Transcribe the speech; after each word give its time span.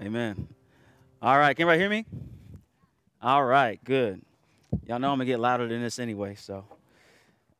Amen. 0.00 0.46
All 1.20 1.36
right, 1.36 1.56
can 1.56 1.64
everybody 1.68 1.80
hear 1.80 1.90
me? 1.90 2.06
All 3.20 3.44
right, 3.44 3.82
good. 3.82 4.22
Y'all 4.86 5.00
know 5.00 5.10
I'm 5.10 5.18
gonna 5.18 5.24
get 5.24 5.40
louder 5.40 5.66
than 5.66 5.82
this 5.82 5.98
anyway, 5.98 6.36
so. 6.36 6.64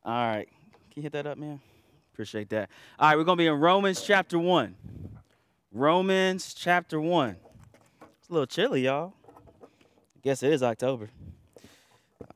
All 0.04 0.26
right, 0.26 0.47
can 0.47 0.93
you 0.95 1.03
hit 1.03 1.13
that 1.13 1.27
up, 1.27 1.37
man? 1.37 1.61
Appreciate 2.13 2.49
that. 2.51 2.71
All 2.97 3.09
right, 3.09 3.17
we're 3.17 3.25
gonna 3.25 3.39
be 3.39 3.49
in 3.49 3.59
Romans 3.59 4.03
chapter 4.03 4.39
one. 4.39 4.77
Romans 5.73 6.55
chapter 6.55 7.01
one. 7.01 7.37
It's 8.20 8.29
a 8.30 8.32
little 8.32 8.46
chilly, 8.46 8.82
y'all. 8.84 9.14
I 9.61 10.20
guess 10.23 10.45
it 10.45 10.52
is 10.52 10.62
October. 10.62 11.11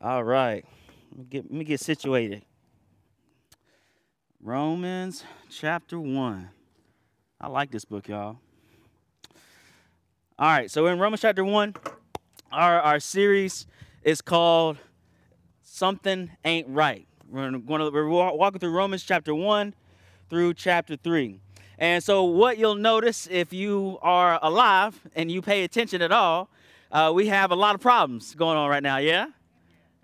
All 0.01 0.25
right, 0.25 0.65
let 1.11 1.17
me 1.17 1.25
get, 1.29 1.43
let 1.45 1.53
me 1.53 1.63
get 1.63 1.79
situated. 1.79 2.43
Romans 4.41 5.23
chapter 5.49 5.97
one. 5.97 6.49
I 7.39 7.47
like 7.47 7.71
this 7.71 7.85
book, 7.85 8.09
y'all. 8.09 8.39
All 10.39 10.47
right, 10.47 10.69
so 10.69 10.87
in 10.87 10.97
Romans 10.97 11.21
chapter 11.21 11.45
1, 11.45 11.75
our, 12.51 12.81
our 12.81 12.99
series 12.99 13.67
is 14.01 14.19
called 14.19 14.77
Something 15.61 16.31
Ain't 16.43 16.67
Right. 16.69 17.05
We're, 17.29 17.51
to, 17.51 17.59
we're 17.59 18.09
walking 18.09 18.59
through 18.59 18.71
Romans 18.71 19.03
chapter 19.03 19.35
1 19.35 19.75
through 20.31 20.55
chapter 20.55 20.95
3. 20.95 21.39
And 21.77 22.03
so, 22.03 22.23
what 22.23 22.57
you'll 22.57 22.73
notice 22.73 23.27
if 23.29 23.53
you 23.53 23.99
are 24.01 24.39
alive 24.41 24.99
and 25.15 25.31
you 25.31 25.43
pay 25.43 25.65
attention 25.65 26.01
at 26.01 26.11
all, 26.11 26.49
uh, 26.91 27.11
we 27.13 27.27
have 27.27 27.51
a 27.51 27.55
lot 27.55 27.75
of 27.75 27.81
problems 27.81 28.33
going 28.33 28.57
on 28.57 28.67
right 28.71 28.83
now, 28.83 28.97
yeah? 28.97 29.27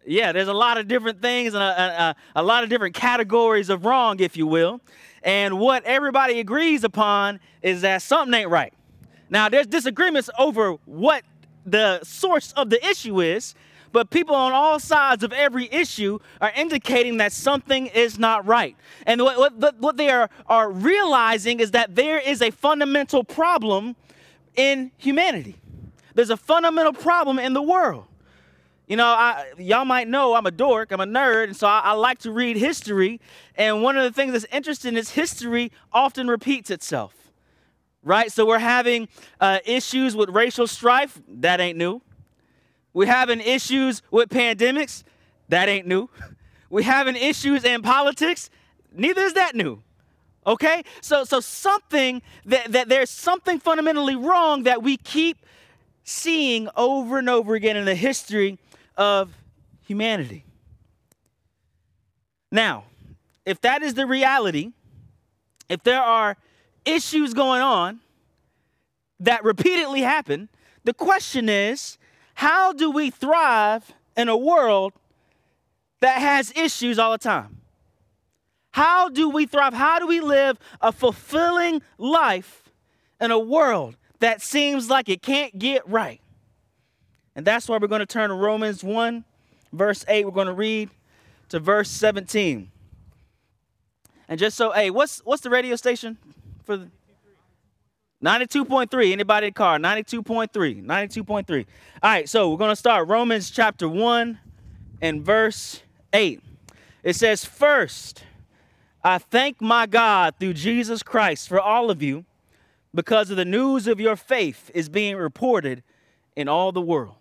Yeah, 0.05 0.31
there's 0.31 0.47
a 0.47 0.53
lot 0.53 0.77
of 0.77 0.87
different 0.87 1.23
things 1.23 1.55
and 1.55 1.63
a, 1.63 2.01
a, 2.03 2.15
a 2.35 2.43
lot 2.43 2.63
of 2.63 2.69
different 2.69 2.93
categories 2.93 3.71
of 3.71 3.83
wrong, 3.83 4.19
if 4.19 4.37
you 4.37 4.45
will. 4.45 4.79
And 5.23 5.57
what 5.57 5.83
everybody 5.85 6.39
agrees 6.39 6.83
upon 6.83 7.39
is 7.63 7.81
that 7.81 8.03
something 8.03 8.33
ain't 8.35 8.49
right. 8.49 8.73
Now, 9.29 9.49
there's 9.49 9.67
disagreements 9.67 10.29
over 10.37 10.73
what 10.85 11.23
the 11.65 12.03
source 12.03 12.51
of 12.53 12.69
the 12.69 12.83
issue 12.85 13.21
is, 13.21 13.53
but 13.91 14.09
people 14.09 14.35
on 14.35 14.53
all 14.53 14.79
sides 14.79 15.23
of 15.23 15.33
every 15.33 15.71
issue 15.71 16.19
are 16.41 16.51
indicating 16.55 17.17
that 17.17 17.31
something 17.31 17.87
is 17.87 18.19
not 18.19 18.45
right. 18.45 18.75
And 19.05 19.21
what, 19.21 19.57
what, 19.57 19.79
what 19.79 19.97
they 19.97 20.09
are, 20.09 20.29
are 20.47 20.71
realizing 20.71 21.59
is 21.59 21.71
that 21.71 21.95
there 21.95 22.19
is 22.19 22.41
a 22.41 22.51
fundamental 22.51 23.23
problem 23.23 23.95
in 24.55 24.91
humanity. 24.97 25.55
There's 26.13 26.29
a 26.29 26.37
fundamental 26.37 26.93
problem 26.93 27.39
in 27.39 27.53
the 27.53 27.61
world. 27.61 28.05
You 28.87 28.95
know, 28.95 29.05
I, 29.05 29.45
y'all 29.59 29.85
might 29.85 30.07
know 30.07 30.33
I'm 30.33 30.47
a 30.47 30.51
dork, 30.51 30.91
I'm 30.91 30.99
a 30.99 31.05
nerd, 31.05 31.45
and 31.45 31.55
so 31.55 31.67
I, 31.67 31.79
I 31.79 31.91
like 31.93 32.19
to 32.19 32.31
read 32.31 32.57
history. 32.57 33.21
And 33.55 33.83
one 33.83 33.97
of 33.97 34.03
the 34.03 34.11
things 34.11 34.33
that's 34.33 34.45
interesting 34.51 34.97
is 34.97 35.11
history 35.11 35.71
often 35.93 36.27
repeats 36.27 36.71
itself 36.71 37.18
right? 38.09 38.31
So 38.31 38.43
we're 38.43 38.57
having 38.57 39.07
uh, 39.39 39.59
issues 39.65 40.15
with 40.15 40.29
racial 40.29 40.65
strife. 40.65 41.21
That 41.27 41.61
ain't 41.61 41.77
new. 41.77 42.01
We're 42.91 43.05
having 43.05 43.39
issues 43.39 44.01
with 44.09 44.29
pandemics. 44.29 45.03
That 45.49 45.69
ain't 45.69 45.85
new. 45.85 46.09
We're 46.71 46.83
having 46.83 47.15
issues 47.15 47.63
in 47.63 47.81
politics. 47.81 48.49
Neither 48.91 49.21
is 49.21 49.33
that 49.33 49.55
new. 49.55 49.81
Okay? 50.45 50.83
So, 51.01 51.23
so 51.23 51.39
something 51.39 52.21
that, 52.45 52.71
that 52.71 52.89
there's 52.89 53.09
something 53.09 53.59
fundamentally 53.59 54.15
wrong 54.15 54.63
that 54.63 54.83
we 54.83 54.97
keep 54.97 55.45
seeing 56.03 56.67
over 56.75 57.17
and 57.17 57.27
over 57.27 57.55
again 57.55 57.75
in 57.75 57.85
the 57.85 57.95
history 57.95 58.59
of 58.97 59.35
humanity. 59.81 60.45
Now, 62.51 62.83
if 63.45 63.61
that 63.61 63.81
is 63.81 63.95
the 63.95 64.05
reality, 64.05 64.71
if 65.69 65.81
there 65.83 66.01
are 66.01 66.37
issues 66.95 67.33
going 67.33 67.61
on 67.61 67.99
that 69.19 69.43
repeatedly 69.43 70.01
happen. 70.01 70.49
The 70.83 70.93
question 70.93 71.49
is, 71.49 71.97
how 72.35 72.73
do 72.73 72.89
we 72.89 73.09
thrive 73.09 73.91
in 74.15 74.29
a 74.29 74.37
world 74.37 74.93
that 75.99 76.19
has 76.19 76.51
issues 76.55 76.97
all 76.97 77.11
the 77.11 77.17
time? 77.17 77.57
How 78.71 79.09
do 79.09 79.29
we 79.29 79.45
thrive? 79.45 79.73
How 79.73 79.99
do 79.99 80.07
we 80.07 80.19
live 80.21 80.57
a 80.81 80.91
fulfilling 80.91 81.81
life 81.97 82.63
in 83.19 83.31
a 83.31 83.39
world 83.39 83.97
that 84.19 84.41
seems 84.41 84.89
like 84.89 85.09
it 85.09 85.21
can't 85.21 85.57
get 85.57 85.87
right? 85.87 86.21
And 87.35 87.45
that's 87.45 87.67
why 87.67 87.77
we're 87.77 87.87
going 87.87 87.99
to 87.99 88.05
turn 88.05 88.29
to 88.29 88.35
Romans 88.35 88.83
1, 88.83 89.25
verse 89.73 90.05
8. 90.07 90.25
We're 90.25 90.31
going 90.31 90.47
to 90.47 90.53
read 90.53 90.89
to 91.49 91.59
verse 91.59 91.89
17. 91.89 92.71
And 94.27 94.39
just 94.39 94.55
so, 94.55 94.71
hey, 94.71 94.91
what's 94.91 95.19
what's 95.25 95.41
the 95.41 95.49
radio 95.49 95.75
station? 95.75 96.17
For 96.69 96.77
the 96.77 96.87
92.3. 98.23 99.11
Anybody 99.11 99.47
in 99.47 99.49
the 99.49 99.55
car? 99.55 99.79
92.3. 99.79 100.85
92.3. 100.85 101.65
All 102.03 102.09
right, 102.11 102.29
so 102.29 102.51
we're 102.51 102.57
going 102.57 102.69
to 102.69 102.75
start 102.75 103.07
Romans 103.07 103.49
chapter 103.49 103.89
1 103.89 104.37
and 105.01 105.23
verse 105.23 105.81
8. 106.13 106.39
It 107.01 107.15
says, 107.15 107.43
First, 107.43 108.23
I 109.03 109.17
thank 109.17 109.61
my 109.61 109.87
God 109.87 110.35
through 110.39 110.53
Jesus 110.53 111.01
Christ 111.01 111.49
for 111.49 111.59
all 111.59 111.89
of 111.89 112.03
you 112.03 112.25
because 112.93 113.31
of 113.31 113.37
the 113.37 113.45
news 113.45 113.87
of 113.87 113.99
your 113.99 114.15
faith 114.15 114.69
is 114.75 114.89
being 114.89 115.15
reported 115.15 115.81
in 116.35 116.47
all 116.47 116.71
the 116.71 116.81
world. 116.81 117.15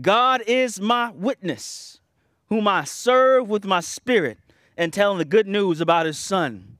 God 0.00 0.42
is 0.46 0.80
my 0.80 1.10
witness, 1.10 1.98
whom 2.50 2.68
I 2.68 2.84
serve 2.84 3.48
with 3.48 3.64
my 3.64 3.80
spirit 3.80 4.38
and 4.76 4.92
telling 4.92 5.18
the 5.18 5.24
good 5.24 5.48
news 5.48 5.80
about 5.80 6.06
his 6.06 6.18
son 6.18 6.71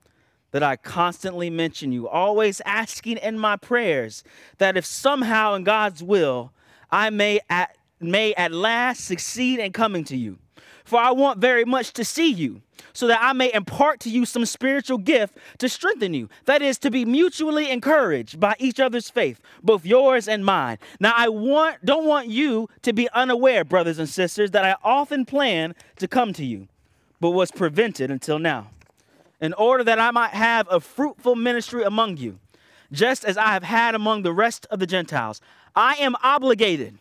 that 0.53 0.63
I 0.63 0.77
constantly 0.77 1.51
mention 1.51 1.93
you, 1.93 2.09
always 2.09 2.63
asking 2.65 3.17
in 3.19 3.39
my 3.39 3.57
prayers 3.57 4.23
that 4.59 4.77
if 4.77 4.87
somehow 4.87 5.55
in 5.55 5.65
God's 5.65 6.03
will 6.03 6.53
I 6.91 7.11
may 7.11 7.41
at, 7.51 7.77
may 8.01 8.35
at 8.35 8.53
last 8.53 9.05
succeed 9.05 9.59
in 9.59 9.73
coming 9.73 10.05
to 10.05 10.17
you. 10.17 10.39
For 10.85 10.99
I 10.99 11.11
want 11.13 11.39
very 11.39 11.65
much 11.65 11.93
to 11.95 12.05
see 12.05 12.31
you, 12.31 12.61
so 12.93 13.07
that 13.07 13.21
I 13.23 13.33
may 13.33 13.53
impart 13.55 14.01
to 14.01 14.11
you 14.11 14.27
some 14.27 14.45
spiritual 14.45 14.99
gift 14.99 15.39
to 15.59 15.69
strengthen 15.69 16.13
you. 16.13 16.29
That 16.45 16.61
is, 16.61 16.77
to 16.79 16.91
be 16.91 17.07
mutually 17.07 17.71
encouraged 17.71 18.39
by 18.39 18.57
each 18.59 18.79
other's 18.79 19.09
faith, 19.09 19.41
both 19.63 19.87
yours 19.87 20.29
and 20.29 20.45
mine. 20.45 20.79
Now, 21.01 21.15
I 21.17 21.29
want, 21.29 21.83
don't 21.85 22.05
want 22.05 22.29
you 22.29 22.69
to 22.83 22.93
be 22.93 23.09
unaware, 23.11 23.65
brothers 23.65 23.99
and 23.99 24.09
sisters, 24.09 24.51
that 24.51 24.65
I 24.65 24.75
often 24.85 25.25
plan 25.25 25.75
to 25.97 26.09
come 26.09 26.35
to 26.35 26.45
you, 26.45 26.69
but 27.21 27.31
was 27.31 27.51
prevented 27.51 28.11
until 28.11 28.39
now 28.39 28.69
in 29.43 29.53
order 29.55 29.83
that 29.85 29.99
I 29.99 30.13
might 30.13 30.31
have 30.31 30.69
a 30.71 30.81
fruitful 30.81 31.35
ministry 31.35 31.83
among 31.83 32.17
you, 32.17 32.39
just 32.93 33.25
as 33.25 33.37
I 33.37 33.49
have 33.49 33.65
had 33.65 33.95
among 33.95 34.23
the 34.23 34.33
rest 34.33 34.67
of 34.71 34.79
the 34.79 34.87
Gentiles. 34.87 35.41
I 35.75 35.97
am 35.97 36.15
obligated 36.23 36.99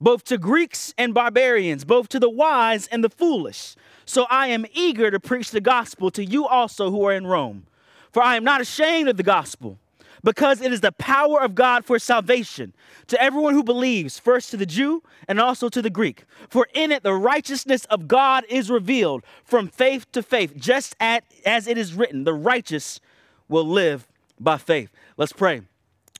both 0.00 0.22
to 0.24 0.38
Greeks 0.38 0.94
and 0.96 1.12
barbarians, 1.12 1.84
both 1.84 2.08
to 2.10 2.20
the 2.20 2.30
wise 2.30 2.86
and 2.86 3.02
the 3.02 3.10
foolish. 3.10 3.74
So 4.04 4.26
I 4.30 4.46
am 4.46 4.64
eager 4.72 5.10
to 5.10 5.18
preach 5.18 5.50
the 5.50 5.60
gospel 5.60 6.12
to 6.12 6.24
you 6.24 6.46
also 6.46 6.92
who 6.92 7.04
are 7.04 7.12
in 7.12 7.26
Rome. 7.26 7.66
For 8.12 8.22
I 8.22 8.36
am 8.36 8.44
not 8.44 8.60
ashamed 8.60 9.08
of 9.08 9.16
the 9.16 9.24
gospel 9.24 9.78
because 10.28 10.60
it 10.60 10.74
is 10.74 10.82
the 10.82 10.92
power 10.92 11.40
of 11.40 11.54
God 11.54 11.86
for 11.86 11.98
salvation 11.98 12.74
to 13.06 13.18
everyone 13.18 13.54
who 13.54 13.64
believes, 13.64 14.18
first 14.18 14.50
to 14.50 14.58
the 14.58 14.66
Jew 14.66 15.02
and 15.26 15.40
also 15.40 15.70
to 15.70 15.80
the 15.80 15.88
Greek. 15.88 16.26
For 16.50 16.68
in 16.74 16.92
it 16.92 17.02
the 17.02 17.14
righteousness 17.14 17.86
of 17.86 18.06
God 18.06 18.44
is 18.50 18.68
revealed 18.68 19.24
from 19.42 19.68
faith 19.68 20.12
to 20.12 20.22
faith, 20.22 20.54
just 20.54 20.94
as 21.00 21.66
it 21.66 21.78
is 21.78 21.94
written, 21.94 22.24
the 22.24 22.34
righteous 22.34 23.00
will 23.48 23.66
live 23.66 24.06
by 24.38 24.58
faith. 24.58 24.90
Let's 25.16 25.32
pray. 25.32 25.62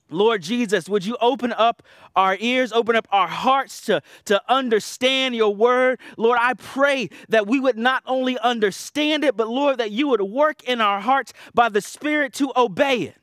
Lord 0.09 0.41
Jesus, 0.41 0.89
would 0.89 1.05
you 1.05 1.15
open 1.21 1.53
up 1.53 1.83
our 2.15 2.35
ears, 2.39 2.71
open 2.71 2.95
up 2.95 3.07
our 3.11 3.27
hearts 3.27 3.79
to, 3.81 4.01
to 4.25 4.41
understand 4.51 5.35
your 5.35 5.53
word? 5.53 5.99
Lord, 6.17 6.39
I 6.41 6.55
pray 6.55 7.11
that 7.27 7.45
we 7.45 7.59
would 7.59 7.77
not 7.77 8.01
only 8.07 8.39
understand 8.39 9.23
it, 9.23 9.37
but 9.37 9.49
Lord, 9.49 9.77
that 9.77 9.91
you 9.91 10.07
would 10.07 10.21
work 10.23 10.63
in 10.63 10.81
our 10.81 10.99
hearts 10.99 11.31
by 11.53 11.69
the 11.69 11.79
Spirit 11.79 12.33
to 12.33 12.51
obey 12.57 13.01
it. 13.01 13.15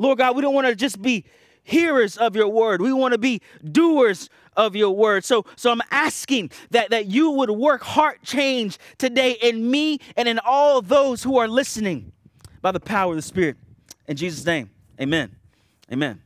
Lord 0.00 0.16
God, 0.16 0.34
we 0.34 0.40
don't 0.40 0.54
want 0.54 0.66
to 0.66 0.74
just 0.74 1.02
be 1.02 1.26
hearers 1.62 2.16
of 2.16 2.34
your 2.34 2.48
word. 2.48 2.80
We 2.80 2.90
want 2.90 3.12
to 3.12 3.18
be 3.18 3.42
doers 3.70 4.30
of 4.56 4.74
your 4.74 4.96
word. 4.96 5.26
So, 5.26 5.44
so 5.56 5.70
I'm 5.70 5.82
asking 5.90 6.52
that, 6.70 6.88
that 6.88 7.06
you 7.06 7.30
would 7.32 7.50
work 7.50 7.82
heart 7.82 8.22
change 8.22 8.78
today 8.96 9.32
in 9.32 9.70
me 9.70 9.98
and 10.16 10.26
in 10.26 10.40
all 10.42 10.80
those 10.80 11.22
who 11.22 11.36
are 11.36 11.46
listening 11.46 12.12
by 12.62 12.72
the 12.72 12.80
power 12.80 13.12
of 13.12 13.16
the 13.16 13.22
Spirit. 13.22 13.58
In 14.08 14.16
Jesus' 14.16 14.44
name, 14.46 14.70
amen. 14.98 15.36
Amen. 15.92 16.22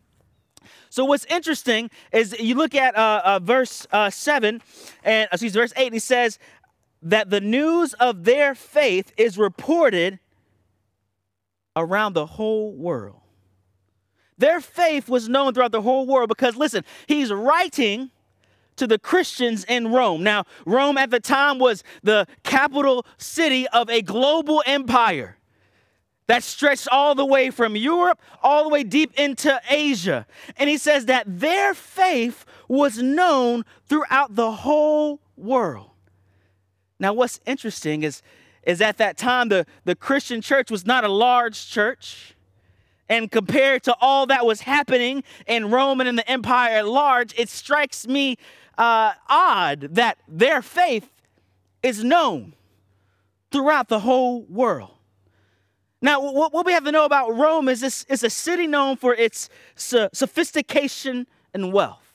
So 0.88 1.04
what's 1.04 1.25
interesting 1.25 1.90
is 2.12 2.38
you 2.38 2.54
look 2.54 2.76
at 2.76 2.96
uh, 2.96 3.22
uh, 3.25 3.38
verse 3.40 3.88
uh, 3.90 4.08
7, 4.08 4.62
and 5.02 5.28
excuse 5.32 5.52
verse 5.52 5.72
8, 5.76 5.87
and 5.87 5.94
he 5.94 5.98
says 5.98 6.38
that 7.02 7.28
the 7.28 7.40
news 7.40 7.93
of 7.94 8.22
their 8.22 8.54
faith 8.54 9.12
is 9.16 9.37
reported 9.37 10.20
around 11.75 12.12
the 12.12 12.26
whole 12.26 12.72
world. 12.72 13.23
Their 14.38 14.60
faith 14.60 15.08
was 15.08 15.28
known 15.28 15.54
throughout 15.54 15.72
the 15.72 15.82
whole 15.82 16.06
world 16.06 16.28
because, 16.28 16.56
listen, 16.56 16.84
he's 17.06 17.32
writing 17.32 18.10
to 18.76 18.86
the 18.86 18.98
Christians 18.98 19.64
in 19.64 19.92
Rome. 19.92 20.25
Now, 20.25 20.44
Rome 20.66 20.98
at 20.98 21.10
the 21.10 21.20
time 21.20 21.58
was 21.58 21.84
the 22.02 22.26
capital 22.42 23.06
city 23.16 23.69
of 23.69 23.88
a 23.88 24.02
global 24.02 24.62
empire. 24.66 25.38
that 26.26 26.42
stretched 26.42 26.88
all 26.90 27.14
the 27.14 27.25
way 27.26 27.50
from 27.50 27.76
Europe 27.76 28.20
all 28.42 28.64
the 28.64 28.70
way 28.70 28.82
deep 28.82 29.12
into 29.19 29.60
Asia. 29.69 30.26
And 30.56 30.70
he 30.70 30.78
says 30.78 31.06
that 31.06 31.25
their 31.26 31.75
faith 31.75 32.44
was 32.69 32.98
known 32.98 33.64
throughout 33.86 34.34
the 34.34 34.50
whole 34.50 35.20
world. 35.36 35.90
Now, 36.98 37.12
what's 37.12 37.40
interesting 37.44 38.02
is, 38.02 38.22
is 38.62 38.81
at 38.81 38.96
that 38.98 39.19
time, 39.19 39.48
the, 39.48 39.66
the 39.84 39.94
Christian 39.94 40.40
church 40.40 40.70
was 40.70 40.86
not 40.86 41.04
a 41.04 41.08
large 41.08 41.69
church. 41.69 42.33
And 43.08 43.30
compared 43.30 43.82
to 43.84 43.96
all 44.00 44.26
that 44.26 44.46
was 44.46 44.62
happening 44.62 45.24
in 45.46 45.70
Rome 45.70 46.00
and 46.00 46.08
in 46.08 46.16
the 46.16 46.28
empire 46.30 46.76
at 46.76 46.88
large, 46.88 47.34
it 47.38 47.48
strikes 47.48 48.06
me 48.06 48.36
uh, 48.78 49.12
odd 49.28 49.88
that 49.92 50.18
their 50.26 50.62
faith 50.62 51.10
is 51.82 52.02
known 52.02 52.54
throughout 53.50 53.88
the 53.88 54.00
whole 54.00 54.42
world. 54.44 54.90
Now, 56.00 56.20
what, 56.20 56.66
we 56.66 56.72
have 56.72 56.84
to 56.84 56.92
know 56.92 57.04
about 57.04 57.34
Rome 57.34 57.68
is 57.68 57.80
this 57.80 58.04
is 58.10 58.24
a 58.24 58.30
city 58.30 58.66
known 58.66 58.96
for 58.96 59.14
its 59.14 59.48
sophistication 59.74 61.26
and 61.54 61.72
wealth. 61.72 62.13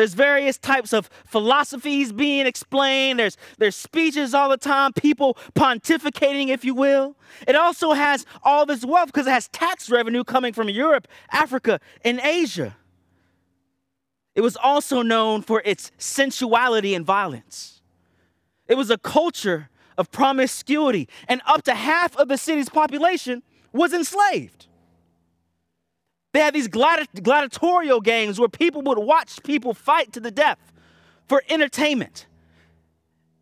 There's 0.00 0.14
various 0.14 0.56
types 0.56 0.94
of 0.94 1.10
philosophies 1.26 2.10
being 2.10 2.46
explained. 2.46 3.18
There's, 3.18 3.36
there's 3.58 3.76
speeches 3.76 4.32
all 4.32 4.48
the 4.48 4.56
time, 4.56 4.94
people 4.94 5.36
pontificating, 5.54 6.48
if 6.48 6.64
you 6.64 6.74
will. 6.74 7.16
It 7.46 7.54
also 7.54 7.92
has 7.92 8.24
all 8.42 8.64
this 8.64 8.82
wealth 8.82 9.08
because 9.08 9.26
it 9.26 9.32
has 9.32 9.48
tax 9.48 9.90
revenue 9.90 10.24
coming 10.24 10.54
from 10.54 10.70
Europe, 10.70 11.06
Africa, 11.32 11.80
and 12.02 12.18
Asia. 12.20 12.78
It 14.34 14.40
was 14.40 14.56
also 14.56 15.02
known 15.02 15.42
for 15.42 15.60
its 15.66 15.92
sensuality 15.98 16.94
and 16.94 17.04
violence. 17.04 17.82
It 18.68 18.78
was 18.78 18.88
a 18.88 18.96
culture 18.96 19.68
of 19.98 20.10
promiscuity, 20.10 21.10
and 21.28 21.42
up 21.44 21.62
to 21.64 21.74
half 21.74 22.16
of 22.16 22.28
the 22.28 22.38
city's 22.38 22.70
population 22.70 23.42
was 23.70 23.92
enslaved. 23.92 24.66
They 26.32 26.40
had 26.40 26.54
these 26.54 26.68
gladi- 26.68 27.22
gladiatorial 27.22 28.00
games 28.00 28.38
where 28.38 28.48
people 28.48 28.82
would 28.82 28.98
watch 28.98 29.42
people 29.42 29.74
fight 29.74 30.12
to 30.12 30.20
the 30.20 30.30
death 30.30 30.72
for 31.26 31.42
entertainment. 31.48 32.26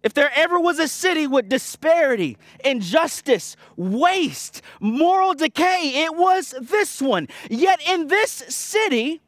If 0.03 0.15
there 0.15 0.31
ever 0.35 0.61
was 0.61 0.79
a 0.79 0.89
city 0.89 1.27
with 1.27 1.49
disparity, 1.49 2.39
injustice, 2.65 3.57
waste, 3.77 4.63
moral 4.81 5.35
decay, 5.35 6.05
it 6.05 6.15
was 6.15 6.55
this 6.61 7.03
one. 7.03 7.29
Yet 7.51 7.81
in 7.87 8.07
this 8.07 8.31
city, 8.31 9.21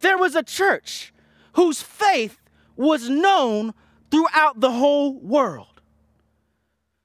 there 0.00 0.16
was 0.16 0.34
a 0.34 0.42
church 0.42 1.12
whose 1.52 1.82
faith 1.82 2.40
was 2.76 3.10
known 3.10 3.74
throughout 4.10 4.60
the 4.60 4.70
whole 4.70 5.18
world. 5.20 5.69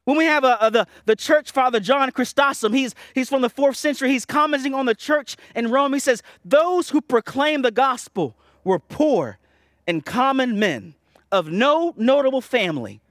When 0.06 0.18
we 0.18 0.26
have 0.26 0.44
a, 0.44 0.58
a, 0.62 0.72
the, 0.72 0.88
the 1.06 1.16
church 1.16 1.52
father, 1.52 1.80
John 1.80 2.10
Chrysostom, 2.12 2.74
he's, 2.74 2.96
he's 3.14 3.28
from 3.28 3.42
the 3.42 3.50
fourth 3.50 3.76
century, 3.76 4.10
he's 4.10 4.26
commenting 4.26 4.74
on 4.74 4.86
the 4.86 4.96
church 4.96 5.36
in 5.56 5.72
Rome. 5.72 5.94
He 5.94 6.00
says, 6.00 6.24
Those 6.44 6.92
who 6.92 7.02
proclaim 7.02 7.64
the 7.64 7.72
gospel 7.72 8.36
were 8.64 8.80
poor 8.80 9.40
and 9.88 10.06
common 10.06 10.58
men 10.60 10.94
of 11.32 11.50
no 11.50 11.94
notable 11.98 12.42
family 12.42 13.02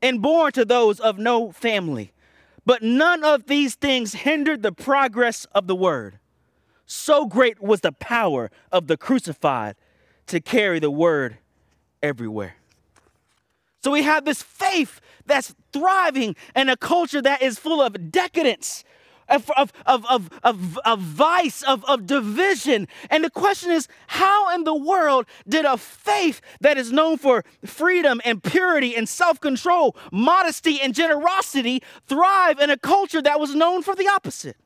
and 0.00 0.22
born 0.22 0.52
to 0.52 0.64
those 0.64 1.00
of 1.00 1.18
no 1.18 1.50
family. 1.50 2.12
But 2.64 2.82
none 2.82 3.24
of 3.24 3.46
these 3.46 3.74
things 3.74 4.14
hindered 4.14 4.62
the 4.62 4.72
progress 4.72 5.46
of 5.52 5.66
the 5.66 5.74
word. 5.74 6.18
So 6.86 7.26
great 7.26 7.60
was 7.60 7.80
the 7.80 7.92
power 7.92 8.50
of 8.70 8.86
the 8.86 8.96
crucified 8.96 9.74
to 10.26 10.40
carry 10.40 10.78
the 10.78 10.90
word 10.90 11.38
everywhere. 12.02 12.56
So 13.82 13.90
we 13.90 14.02
have 14.02 14.24
this 14.24 14.42
faith 14.42 15.00
that's 15.26 15.54
thriving 15.72 16.36
in 16.54 16.68
a 16.68 16.76
culture 16.76 17.22
that 17.22 17.42
is 17.42 17.58
full 17.58 17.80
of 17.80 18.10
decadence, 18.10 18.84
of, 19.28 19.50
of, 19.56 19.72
of, 19.86 20.06
of, 20.42 20.78
of, 20.84 21.00
vice, 21.00 21.62
of, 21.62 21.84
of 21.84 22.06
division. 22.06 22.88
And 23.10 23.24
the 23.24 23.30
question 23.30 23.70
is 23.70 23.88
how 24.06 24.54
in 24.54 24.64
the 24.64 24.74
world 24.74 25.26
did 25.46 25.64
a 25.64 25.76
faith 25.76 26.40
that 26.60 26.78
is 26.78 26.92
known 26.92 27.18
for 27.18 27.44
freedom 27.64 28.20
and 28.24 28.42
purity 28.42 28.96
and 28.96 29.08
self 29.08 29.40
control, 29.40 29.96
modesty 30.10 30.80
and 30.80 30.94
generosity 30.94 31.82
thrive 32.06 32.58
in 32.58 32.70
a 32.70 32.78
culture 32.78 33.22
that 33.22 33.38
was 33.38 33.54
known 33.54 33.82
for 33.82 33.94
the 33.94 34.08
opposite? 34.08 34.56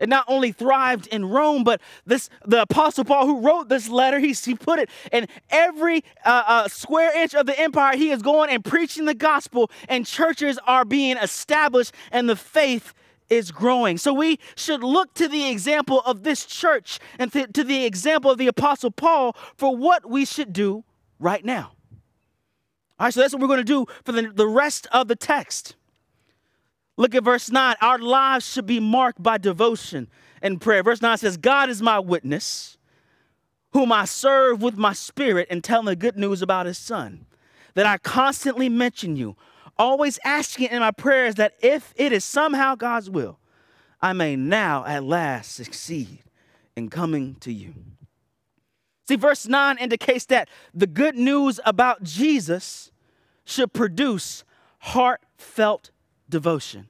It 0.00 0.08
not 0.08 0.24
only 0.28 0.52
thrived 0.52 1.08
in 1.08 1.24
Rome, 1.24 1.64
but 1.64 1.80
this 2.06 2.30
the 2.44 2.62
Apostle 2.62 3.04
Paul, 3.04 3.26
who 3.26 3.40
wrote 3.40 3.68
this 3.68 3.88
letter, 3.88 4.18
he, 4.20 4.32
he 4.32 4.54
put 4.54 4.78
it 4.78 4.88
in 5.10 5.26
every 5.50 6.04
uh, 6.24 6.42
uh, 6.46 6.68
square 6.68 7.16
inch 7.20 7.34
of 7.34 7.46
the 7.46 7.58
empire. 7.58 7.96
He 7.96 8.10
is 8.10 8.22
going 8.22 8.50
and 8.50 8.64
preaching 8.64 9.06
the 9.06 9.14
gospel, 9.14 9.70
and 9.88 10.06
churches 10.06 10.58
are 10.66 10.84
being 10.84 11.16
established, 11.16 11.92
and 12.12 12.28
the 12.28 12.36
faith 12.36 12.94
is 13.28 13.50
growing. 13.50 13.98
So 13.98 14.12
we 14.12 14.38
should 14.56 14.82
look 14.82 15.14
to 15.14 15.28
the 15.28 15.50
example 15.50 16.00
of 16.00 16.22
this 16.22 16.46
church 16.46 16.98
and 17.18 17.32
th- 17.32 17.52
to 17.54 17.64
the 17.64 17.84
example 17.84 18.30
of 18.30 18.38
the 18.38 18.46
Apostle 18.46 18.90
Paul 18.90 19.36
for 19.56 19.76
what 19.76 20.08
we 20.08 20.24
should 20.24 20.52
do 20.52 20.84
right 21.18 21.44
now. 21.44 21.72
All 22.98 23.06
right, 23.06 23.14
so 23.14 23.20
that's 23.20 23.32
what 23.32 23.40
we're 23.40 23.48
going 23.48 23.58
to 23.58 23.64
do 23.64 23.86
for 24.04 24.12
the, 24.12 24.22
the 24.22 24.46
rest 24.48 24.86
of 24.92 25.08
the 25.08 25.16
text. 25.16 25.76
Look 26.98 27.14
at 27.14 27.22
verse 27.22 27.48
9. 27.50 27.76
Our 27.80 27.98
lives 27.98 28.46
should 28.46 28.66
be 28.66 28.80
marked 28.80 29.22
by 29.22 29.38
devotion 29.38 30.08
and 30.42 30.60
prayer. 30.60 30.82
Verse 30.82 31.00
9 31.00 31.16
says, 31.16 31.36
God 31.36 31.70
is 31.70 31.80
my 31.80 32.00
witness, 32.00 32.76
whom 33.72 33.92
I 33.92 34.04
serve 34.04 34.60
with 34.62 34.76
my 34.76 34.92
spirit 34.92 35.46
and 35.48 35.62
tell 35.62 35.84
the 35.84 35.94
good 35.94 36.18
news 36.18 36.42
about 36.42 36.66
his 36.66 36.76
son, 36.76 37.26
that 37.74 37.86
I 37.86 37.98
constantly 37.98 38.68
mention 38.68 39.14
you, 39.14 39.36
always 39.78 40.18
asking 40.24 40.70
in 40.70 40.80
my 40.80 40.90
prayers 40.90 41.36
that 41.36 41.54
if 41.62 41.94
it 41.96 42.12
is 42.12 42.24
somehow 42.24 42.74
God's 42.74 43.08
will, 43.08 43.38
I 44.02 44.12
may 44.12 44.34
now 44.34 44.84
at 44.84 45.04
last 45.04 45.52
succeed 45.52 46.24
in 46.74 46.88
coming 46.88 47.36
to 47.36 47.52
you. 47.52 47.74
See, 49.06 49.14
verse 49.14 49.46
9 49.46 49.78
indicates 49.78 50.26
that 50.26 50.48
the 50.74 50.88
good 50.88 51.14
news 51.14 51.60
about 51.64 52.02
Jesus 52.02 52.90
should 53.44 53.72
produce 53.72 54.42
heartfelt 54.80 55.90
devotion. 56.28 56.88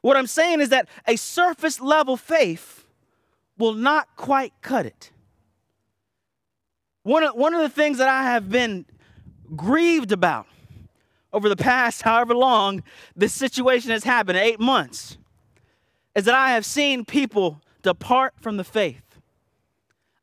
What 0.00 0.16
I'm 0.16 0.26
saying 0.26 0.60
is 0.60 0.70
that 0.70 0.88
a 1.06 1.16
surface 1.16 1.80
level 1.80 2.16
faith 2.16 2.84
will 3.58 3.74
not 3.74 4.08
quite 4.16 4.52
cut 4.62 4.86
it. 4.86 5.10
One 7.02 7.22
of, 7.22 7.34
one 7.34 7.54
of 7.54 7.60
the 7.60 7.68
things 7.68 7.98
that 7.98 8.08
I 8.08 8.24
have 8.24 8.50
been 8.50 8.86
grieved 9.54 10.12
about 10.12 10.46
over 11.32 11.48
the 11.48 11.56
past 11.56 12.02
however 12.02 12.34
long 12.34 12.82
this 13.14 13.32
situation 13.32 13.90
has 13.90 14.04
happened, 14.04 14.38
eight 14.38 14.60
months, 14.60 15.18
is 16.14 16.24
that 16.24 16.34
I 16.34 16.52
have 16.52 16.64
seen 16.64 17.04
people 17.04 17.60
depart 17.82 18.34
from 18.40 18.56
the 18.56 18.64
faith. 18.64 19.02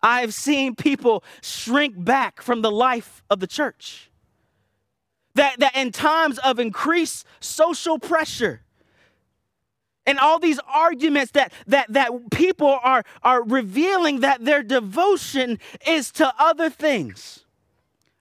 I 0.01 0.21
have 0.21 0.33
seen 0.33 0.75
people 0.75 1.23
shrink 1.41 2.03
back 2.03 2.41
from 2.41 2.61
the 2.61 2.71
life 2.71 3.23
of 3.29 3.39
the 3.39 3.47
church. 3.47 4.11
That, 5.37 5.59
that 5.59 5.75
in 5.75 5.91
times 5.91 6.39
of 6.39 6.57
increased 6.57 7.23
social 7.39 7.99
pressure, 7.99 8.61
and 10.07 10.17
all 10.17 10.39
these 10.39 10.59
arguments 10.67 11.33
that 11.33 11.53
that 11.67 11.93
that 11.93 12.31
people 12.31 12.79
are 12.81 13.03
are 13.21 13.43
revealing 13.43 14.21
that 14.21 14.43
their 14.43 14.63
devotion 14.63 15.59
is 15.85 16.11
to 16.13 16.33
other 16.39 16.71
things 16.71 17.45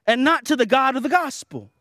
and 0.05 0.23
not 0.23 0.45
to 0.45 0.55
the 0.55 0.67
God 0.67 0.95
of 0.95 1.01
the 1.01 1.09
gospel. 1.09 1.71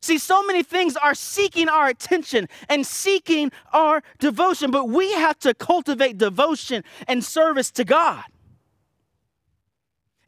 See, 0.00 0.16
so 0.16 0.42
many 0.44 0.62
things 0.62 0.96
are 0.96 1.14
seeking 1.14 1.68
our 1.68 1.88
attention 1.88 2.48
and 2.70 2.86
seeking 2.86 3.52
our 3.74 4.02
devotion, 4.18 4.70
but 4.70 4.88
we 4.88 5.12
have 5.12 5.38
to 5.40 5.52
cultivate 5.52 6.16
devotion 6.16 6.84
and 7.06 7.22
service 7.22 7.70
to 7.72 7.84
God. 7.84 8.24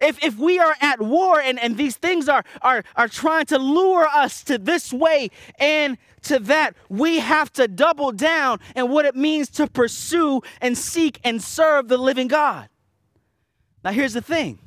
If, 0.05 0.23
if 0.23 0.39
we 0.39 0.59
are 0.59 0.77
at 0.81 1.01
war 1.01 1.41
and, 1.41 1.59
and 1.59 1.77
these 1.77 1.97
things 1.97 2.29
are, 2.29 2.45
are, 2.61 2.85
are 2.95 3.09
trying 3.09 3.47
to 3.47 3.59
lure 3.59 4.07
us 4.07 4.45
to 4.45 4.59
this 4.59 4.93
way 4.93 5.31
and 5.59 5.97
to 6.23 6.39
that, 6.41 6.75
we 6.89 7.21
have 7.21 7.53
to 7.55 7.67
double 7.69 8.13
down 8.13 8.61
and 8.77 8.91
what 8.91 9.07
it 9.07 9.17
means 9.17 9.49
to 9.51 9.67
pursue 9.67 10.43
and 10.61 10.77
seek 10.77 11.21
and 11.25 11.43
serve 11.43 11.89
the 11.89 11.99
living 11.99 12.29
God. 12.29 12.69
Now, 13.83 13.93
here's 13.93 14.15
the 14.15 14.23
thing 14.23 14.59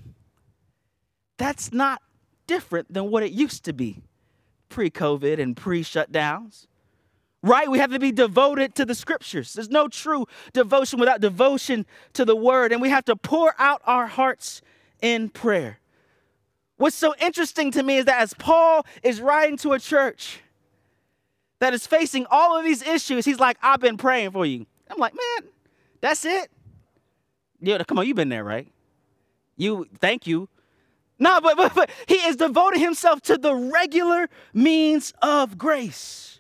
that's 1.38 1.72
not 1.72 2.02
different 2.48 2.92
than 2.94 3.12
what 3.12 3.24
it 3.24 3.32
used 3.32 3.66
to 3.66 3.74
be 3.74 4.02
pre 4.70 4.90
COVID 4.90 5.40
and 5.40 5.56
pre 5.56 5.84
shutdowns. 5.84 6.68
Right? 7.44 7.70
We 7.70 7.78
have 7.78 7.92
to 7.92 8.00
be 8.00 8.12
devoted 8.12 8.74
to 8.76 8.86
the 8.86 8.96
scriptures. 8.96 9.54
There's 9.54 9.70
no 9.70 9.88
true 9.88 10.26
devotion 10.54 11.00
without 11.00 11.22
devotion 11.22 11.86
to 12.14 12.26
the 12.26 12.36
word. 12.36 12.72
And 12.72 12.82
we 12.82 12.90
have 12.90 13.06
to 13.06 13.16
pour 13.16 13.54
out 13.60 13.82
our 13.86 14.08
hearts 14.08 14.62
in 15.02 15.30
prayer. 15.30 15.80
What's 16.78 16.96
so 16.96 17.16
interesting 17.20 17.72
to 17.72 17.84
me 17.84 17.98
is 17.98 18.06
that 18.06 18.22
as 18.22 18.34
Paul 18.34 18.86
is 19.02 19.20
writing 19.20 19.58
to 19.58 19.74
a 19.74 19.80
church 19.80 20.40
that 21.60 21.74
is 21.74 21.88
facing 21.88 22.28
all 22.30 22.58
of 22.58 22.64
these 22.64 22.84
issues, 22.84 23.26
he's 23.26 23.40
like, 23.40 23.58
I've 23.62 23.80
been 23.80 23.98
praying 23.98 24.32
for 24.32 24.46
you. 24.46 24.66
I'm 24.90 25.00
like, 25.00 25.14
man, 25.14 25.50
that's 26.02 26.24
it. 26.24 26.52
Yeah, 27.60 27.84
come 27.84 27.98
on, 27.98 28.06
you've 28.06 28.16
been 28.16 28.30
there, 28.30 28.44
right? 28.44 28.68
You, 29.56 29.88
thank 30.00 30.28
you. 30.28 30.48
No, 31.20 31.42
but, 31.42 31.58
but, 31.58 31.74
but 31.74 31.90
he 32.08 32.16
is 32.16 32.36
devoting 32.36 32.80
himself 32.80 33.22
to 33.22 33.38
the 33.38 33.56
regular 33.56 34.30
means 34.54 35.14
of 35.24 35.58
grace. 35.58 36.40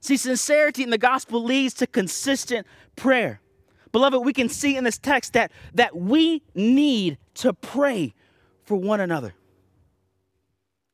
See, 0.00 0.16
sincerity 0.16 0.82
in 0.82 0.90
the 0.90 0.98
gospel 0.98 1.44
leads 1.44 1.74
to 1.74 1.86
consistent 1.86 2.66
prayer. 2.94 3.40
Beloved, 3.92 4.24
we 4.24 4.32
can 4.32 4.48
see 4.48 4.76
in 4.76 4.84
this 4.84 4.98
text 4.98 5.32
that, 5.34 5.52
that 5.74 5.96
we 5.96 6.42
need 6.54 7.18
to 7.34 7.52
pray 7.52 8.14
for 8.64 8.76
one 8.76 9.00
another. 9.00 9.34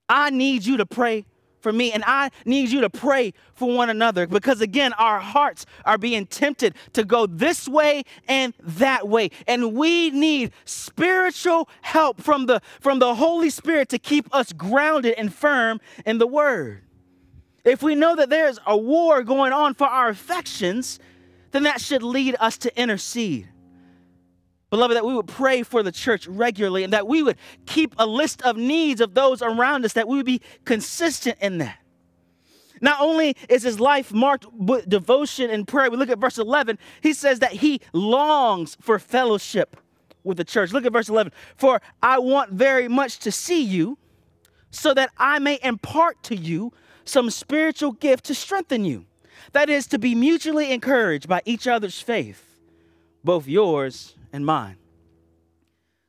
I 0.09 0.31
need 0.31 0.67
you 0.67 0.77
to 0.77 0.87
pray 0.87 1.25
for 1.61 1.73
me, 1.73 1.93
and 1.93 2.05
I 2.07 2.31
need 2.45 2.71
you 2.71 2.81
to 2.83 2.91
pray 2.91 3.33
for 3.55 3.75
one 3.75 3.89
another 3.89 4.27
because, 4.27 4.61
again, 4.61 4.93
our 4.95 5.21
hearts 5.21 5.65
are 5.85 5.97
being 5.97 6.27
tempted 6.27 6.75
to 6.93 7.05
go 7.05 7.27
this 7.27 7.69
way 7.69 8.03
and 8.29 8.53
that 8.61 9.09
way. 9.09 9.31
And 9.47 9.75
we 9.75 10.11
need 10.11 10.51
spiritual 10.65 11.69
help 11.81 12.21
from 12.21 12.47
the, 12.47 12.61
from 12.81 12.99
the 12.99 13.15
Holy 13.15 13.49
Spirit 13.49 13.89
to 13.91 13.99
keep 13.99 14.33
us 14.35 14.53
grounded 14.53 15.15
and 15.17 15.33
firm 15.33 15.81
in 16.05 16.19
the 16.19 16.27
Word. 16.27 16.83
If 17.65 17.83
we 17.83 17.95
know 17.95 18.17
that 18.17 18.29
there's 18.29 18.59
a 18.67 18.77
war 18.77 19.23
going 19.23 19.53
on 19.53 19.75
for 19.75 19.87
our 19.87 20.09
affections, 20.09 20.99
then 21.53 21.63
that 21.63 21.81
should 21.81 22.03
lead 22.03 22.37
us 22.41 22.59
to 22.59 22.81
intercede. 22.81 23.49
Beloved, 24.71 24.97
that 24.97 25.05
we 25.05 25.15
would 25.15 25.29
pray 25.29 25.63
for 25.63 25.83
the 25.83 25.93
church 25.93 26.27
regularly 26.27 26.83
and 26.83 26.95
that 26.95 27.07
we 27.07 27.23
would 27.23 27.37
keep 27.67 27.95
a 27.99 28.07
list 28.07 28.41
of 28.43 28.57
needs 28.57 29.03
of 29.03 29.15
those 29.15 29.43
around 29.43 29.85
us, 29.85 29.93
that 29.93 30.09
we 30.09 30.17
would 30.17 30.27
be 30.27 30.41
consistent 30.65 31.37
in 31.41 31.59
that. 31.59 31.79
Not 32.81 33.01
only 33.01 33.37
is 33.49 33.63
his 33.63 33.79
life 33.79 34.13
marked 34.13 34.47
with 34.53 34.89
devotion 34.89 35.51
and 35.51 35.69
prayer, 35.69 35.91
we 35.91 35.99
look 35.99 36.09
at 36.09 36.19
verse 36.19 36.39
11, 36.39 36.79
he 37.03 37.13
says 37.13 37.39
that 37.41 37.53
he 37.53 37.81
longs 37.93 38.77
for 38.81 38.99
fellowship 38.99 39.77
with 40.25 40.39
the 40.39 40.45
church. 40.45 40.73
Look 40.73 40.87
at 40.87 40.93
verse 40.93 41.09
11. 41.09 41.33
For 41.57 41.81
I 42.03 42.19
want 42.19 42.53
very 42.53 42.89
much 42.89 43.19
to 43.21 43.31
see 43.31 43.63
you 43.63 43.99
so 44.71 44.95
that 44.95 45.11
I 45.19 45.39
may 45.39 45.59
impart 45.63 46.23
to 46.25 46.37
you 46.37 46.73
some 47.05 47.31
spiritual 47.31 47.93
gift 47.93 48.25
to 48.25 48.35
strengthen 48.35 48.85
you. 48.85 49.05
That 49.53 49.71
is, 49.71 49.87
to 49.89 49.99
be 49.99 50.15
mutually 50.15 50.73
encouraged 50.73 51.29
by 51.29 51.43
each 51.45 51.67
other's 51.67 52.01
faith, 52.01 52.43
both 53.25 53.47
yours 53.47 54.15
and 54.33 54.45
mine. 54.47 54.77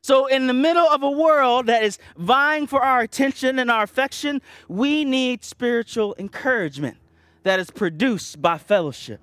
So, 0.02 0.26
in 0.26 0.46
the 0.48 0.52
middle 0.54 0.86
of 0.86 1.02
a 1.02 1.10
world 1.10 1.66
that 1.66 1.82
is 1.82 1.98
vying 2.18 2.66
for 2.66 2.82
our 2.82 3.00
attention 3.00 3.58
and 3.58 3.70
our 3.70 3.82
affection, 3.82 4.42
we 4.68 5.04
need 5.04 5.42
spiritual 5.44 6.14
encouragement 6.18 6.98
that 7.42 7.58
is 7.58 7.70
produced 7.70 8.42
by 8.42 8.58
fellowship. 8.58 9.20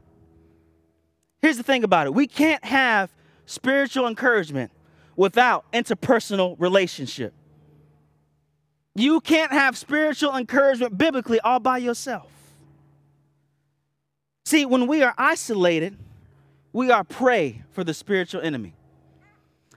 Here's 1.42 1.58
the 1.58 1.64
thing 1.64 1.84
about 1.84 2.08
it 2.08 2.14
we 2.16 2.28
can't 2.28 2.64
have 2.66 3.12
spiritual 3.46 4.08
encouragement 4.08 4.72
without 5.16 5.72
interpersonal 5.72 6.56
relationship. 6.58 7.34
You 8.96 9.22
can't 9.22 9.52
have 9.52 9.78
spiritual 9.78 10.36
encouragement 10.36 10.98
biblically 10.98 11.40
all 11.42 11.60
by 11.60 11.78
yourself. 11.78 12.32
See, 14.46 14.66
when 14.66 14.88
we 14.88 15.04
are 15.04 15.14
isolated, 15.18 15.98
we 16.74 16.92
are 16.92 17.04
prey 17.04 17.62
for 17.72 17.84
the 17.84 17.94
spiritual 17.94 18.42
enemy. 18.42 18.74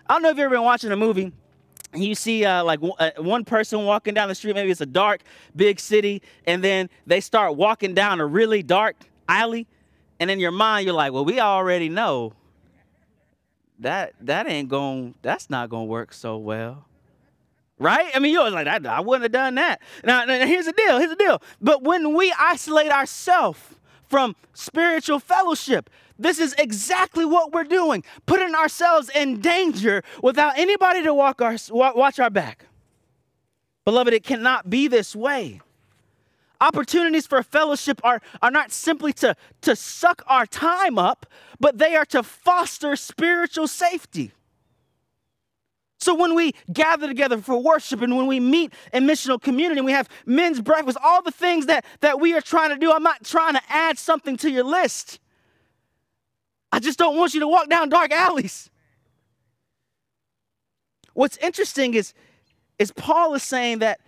I 0.06 0.14
don't 0.14 0.22
know 0.22 0.30
if 0.30 0.36
you've 0.36 0.44
ever 0.46 0.56
been 0.56 0.64
watching 0.64 0.92
a 0.92 0.96
movie 0.96 1.32
and 1.92 2.04
you 2.04 2.14
see 2.14 2.44
uh, 2.44 2.64
like 2.64 2.80
w- 2.80 2.94
uh, 2.98 3.10
one 3.18 3.44
person 3.44 3.84
walking 3.84 4.14
down 4.14 4.28
the 4.28 4.34
street, 4.34 4.54
maybe 4.54 4.70
it's 4.70 4.80
a 4.80 4.86
dark, 4.86 5.22
big 5.54 5.78
city, 5.78 6.22
and 6.46 6.62
then 6.62 6.90
they 7.06 7.20
start 7.20 7.56
walking 7.56 7.94
down 7.94 8.20
a 8.20 8.26
really 8.26 8.62
dark 8.62 8.96
alley, 9.28 9.66
and 10.18 10.30
in 10.30 10.40
your 10.40 10.50
mind 10.50 10.86
you're 10.86 10.94
like, 10.94 11.12
well, 11.12 11.24
we 11.24 11.40
already 11.40 11.88
know 11.88 12.32
that 13.78 14.14
that 14.20 14.48
ain't 14.48 14.68
going, 14.68 15.14
that's 15.22 15.50
not 15.50 15.68
going 15.68 15.86
to 15.86 15.90
work 15.90 16.12
so 16.12 16.36
well. 16.36 16.86
Right? 17.78 18.10
I 18.14 18.18
mean, 18.18 18.32
you're 18.32 18.50
like, 18.50 18.66
I, 18.66 18.78
I 18.88 19.00
wouldn't 19.00 19.24
have 19.24 19.32
done 19.32 19.56
that. 19.56 19.80
Now, 20.04 20.24
now, 20.24 20.46
here's 20.46 20.66
the 20.66 20.72
deal. 20.72 20.98
Here's 20.98 21.10
the 21.10 21.16
deal. 21.16 21.42
But 21.60 21.82
when 21.82 22.14
we 22.14 22.32
isolate 22.38 22.92
ourselves 22.92 23.60
from 24.08 24.36
spiritual 24.52 25.18
fellowship, 25.18 25.90
this 26.18 26.38
is 26.38 26.54
exactly 26.58 27.24
what 27.24 27.52
we're 27.52 27.64
doing, 27.64 28.04
putting 28.26 28.54
ourselves 28.54 29.10
in 29.14 29.40
danger 29.40 30.02
without 30.22 30.56
anybody 30.58 31.02
to 31.02 31.12
walk 31.12 31.42
our, 31.42 31.56
watch 31.70 32.18
our 32.18 32.30
back. 32.30 32.66
Beloved, 33.84 34.14
it 34.14 34.24
cannot 34.24 34.70
be 34.70 34.88
this 34.88 35.14
way. 35.14 35.60
Opportunities 36.60 37.26
for 37.26 37.42
fellowship 37.42 38.00
are, 38.04 38.22
are 38.40 38.50
not 38.50 38.70
simply 38.70 39.12
to, 39.14 39.36
to 39.62 39.76
suck 39.76 40.22
our 40.26 40.46
time 40.46 40.98
up, 40.98 41.26
but 41.60 41.78
they 41.78 41.96
are 41.96 42.06
to 42.06 42.22
foster 42.22 42.96
spiritual 42.96 43.66
safety. 43.66 44.32
So 46.04 46.14
when 46.14 46.34
we 46.34 46.52
gather 46.70 47.08
together 47.08 47.38
for 47.38 47.56
worship 47.56 48.02
and 48.02 48.14
when 48.14 48.26
we 48.26 48.38
meet 48.38 48.74
in 48.92 49.04
missional 49.04 49.40
community, 49.40 49.78
and 49.78 49.86
we 49.86 49.92
have 49.92 50.06
men's 50.26 50.60
breakfast, 50.60 50.98
all 51.02 51.22
the 51.22 51.30
things 51.30 51.64
that, 51.64 51.86
that 52.00 52.20
we 52.20 52.34
are 52.34 52.42
trying 52.42 52.68
to 52.68 52.76
do, 52.76 52.92
I'm 52.92 53.02
not 53.02 53.24
trying 53.24 53.54
to 53.54 53.62
add 53.70 53.98
something 53.98 54.36
to 54.38 54.50
your 54.50 54.64
list. 54.64 55.18
I 56.70 56.78
just 56.78 56.98
don't 56.98 57.16
want 57.16 57.32
you 57.32 57.40
to 57.40 57.48
walk 57.48 57.70
down 57.70 57.88
dark 57.88 58.12
alleys. 58.12 58.68
What's 61.14 61.38
interesting 61.38 61.94
is, 61.94 62.12
is 62.78 62.92
Paul 62.92 63.32
is 63.32 63.42
saying 63.42 63.78
that 63.78 63.98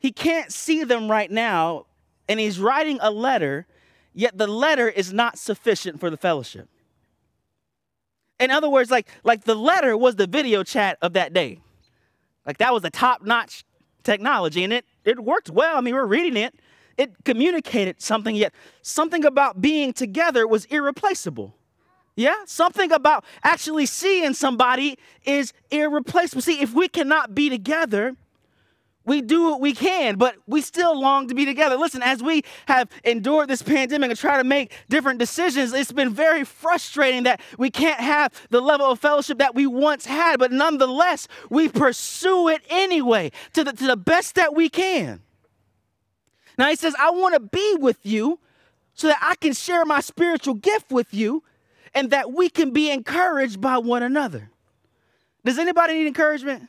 he 0.00 0.10
can't 0.10 0.52
see 0.52 0.82
them 0.82 1.08
right 1.08 1.30
now, 1.30 1.86
and 2.28 2.40
he's 2.40 2.58
writing 2.58 2.98
a 3.00 3.12
letter, 3.12 3.68
yet 4.14 4.36
the 4.36 4.48
letter 4.48 4.88
is 4.88 5.12
not 5.12 5.38
sufficient 5.38 6.00
for 6.00 6.10
the 6.10 6.16
fellowship. 6.16 6.68
In 8.44 8.50
other 8.50 8.68
words, 8.68 8.90
like, 8.90 9.08
like 9.24 9.44
the 9.44 9.54
letter 9.54 9.96
was 9.96 10.16
the 10.16 10.26
video 10.26 10.62
chat 10.62 10.98
of 11.02 11.14
that 11.14 11.32
day. 11.32 11.60
Like 12.46 12.58
that 12.58 12.72
was 12.72 12.82
the 12.82 12.90
top-notch 12.90 13.64
technology, 14.02 14.62
and 14.64 14.72
it, 14.72 14.84
it 15.04 15.18
worked 15.18 15.50
well. 15.50 15.76
I 15.76 15.80
mean, 15.80 15.94
we're 15.94 16.04
reading 16.04 16.36
it. 16.36 16.54
It 16.96 17.24
communicated 17.24 18.00
something, 18.00 18.36
yet 18.36 18.52
something 18.82 19.24
about 19.24 19.60
being 19.60 19.92
together 19.92 20.46
was 20.46 20.66
irreplaceable. 20.66 21.56
Yeah, 22.16 22.36
something 22.46 22.92
about 22.92 23.24
actually 23.42 23.86
seeing 23.86 24.34
somebody 24.34 24.98
is 25.24 25.52
irreplaceable. 25.70 26.42
See, 26.42 26.60
if 26.60 26.72
we 26.72 26.86
cannot 26.86 27.34
be 27.34 27.50
together, 27.50 28.14
we 29.06 29.20
do 29.20 29.44
what 29.44 29.60
we 29.60 29.72
can, 29.74 30.16
but 30.16 30.36
we 30.46 30.60
still 30.60 30.98
long 30.98 31.28
to 31.28 31.34
be 31.34 31.44
together. 31.44 31.76
Listen, 31.76 32.02
as 32.02 32.22
we 32.22 32.42
have 32.66 32.88
endured 33.04 33.48
this 33.48 33.62
pandemic 33.62 34.10
and 34.10 34.18
try 34.18 34.38
to 34.38 34.44
make 34.44 34.72
different 34.88 35.18
decisions, 35.18 35.72
it's 35.72 35.92
been 35.92 36.14
very 36.14 36.44
frustrating 36.44 37.24
that 37.24 37.40
we 37.58 37.70
can't 37.70 38.00
have 38.00 38.32
the 38.50 38.60
level 38.60 38.86
of 38.90 38.98
fellowship 38.98 39.38
that 39.38 39.54
we 39.54 39.66
once 39.66 40.06
had, 40.06 40.38
but 40.38 40.52
nonetheless, 40.52 41.28
we 41.50 41.68
pursue 41.68 42.48
it 42.48 42.62
anyway 42.70 43.30
to 43.52 43.64
the, 43.64 43.72
to 43.72 43.86
the 43.86 43.96
best 43.96 44.36
that 44.36 44.54
we 44.54 44.68
can. 44.68 45.20
Now, 46.56 46.68
he 46.68 46.76
says, 46.76 46.94
I 46.98 47.10
want 47.10 47.34
to 47.34 47.40
be 47.40 47.76
with 47.80 47.98
you 48.04 48.38
so 48.94 49.08
that 49.08 49.18
I 49.20 49.34
can 49.34 49.52
share 49.52 49.84
my 49.84 50.00
spiritual 50.00 50.54
gift 50.54 50.90
with 50.90 51.12
you 51.12 51.42
and 51.94 52.10
that 52.10 52.32
we 52.32 52.48
can 52.48 52.70
be 52.70 52.90
encouraged 52.90 53.60
by 53.60 53.78
one 53.78 54.02
another. 54.02 54.50
Does 55.44 55.58
anybody 55.58 55.94
need 55.94 56.06
encouragement? 56.06 56.68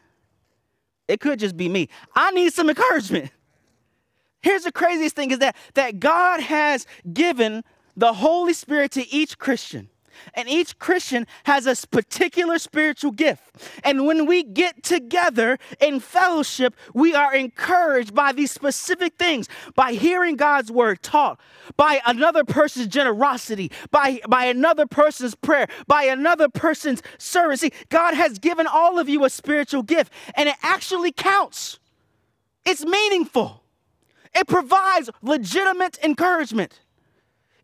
It 1.07 1.19
could 1.19 1.39
just 1.39 1.55
be 1.55 1.69
me. 1.69 1.89
I 2.15 2.31
need 2.31 2.53
some 2.53 2.69
encouragement. 2.69 3.31
Here's 4.41 4.63
the 4.63 4.71
craziest 4.71 5.15
thing 5.15 5.31
is 5.31 5.39
that 5.39 5.55
that 5.73 5.99
God 5.99 6.39
has 6.39 6.85
given 7.11 7.63
the 7.95 8.13
Holy 8.13 8.53
Spirit 8.53 8.91
to 8.91 9.07
each 9.09 9.37
Christian. 9.37 9.89
And 10.33 10.49
each 10.49 10.77
Christian 10.79 11.27
has 11.45 11.67
a 11.67 11.75
particular 11.87 12.59
spiritual 12.59 13.11
gift. 13.11 13.43
And 13.83 14.05
when 14.05 14.25
we 14.25 14.43
get 14.43 14.83
together 14.83 15.57
in 15.79 15.99
fellowship, 15.99 16.75
we 16.93 17.13
are 17.13 17.33
encouraged 17.33 18.13
by 18.13 18.31
these 18.31 18.51
specific 18.51 19.17
things 19.17 19.47
by 19.75 19.93
hearing 19.93 20.35
God's 20.35 20.71
word 20.71 21.01
taught, 21.01 21.39
by 21.77 22.01
another 22.05 22.43
person's 22.43 22.87
generosity, 22.87 23.71
by, 23.91 24.21
by 24.27 24.45
another 24.45 24.85
person's 24.85 25.35
prayer, 25.35 25.67
by 25.87 26.03
another 26.03 26.49
person's 26.49 27.01
service. 27.17 27.61
See, 27.61 27.71
God 27.89 28.13
has 28.13 28.39
given 28.39 28.67
all 28.67 28.99
of 28.99 29.09
you 29.09 29.25
a 29.25 29.29
spiritual 29.29 29.83
gift, 29.83 30.11
and 30.35 30.49
it 30.49 30.55
actually 30.61 31.11
counts. 31.11 31.79
It's 32.65 32.83
meaningful, 32.83 33.61
it 34.33 34.47
provides 34.47 35.09
legitimate 35.21 35.99
encouragement. 36.03 36.79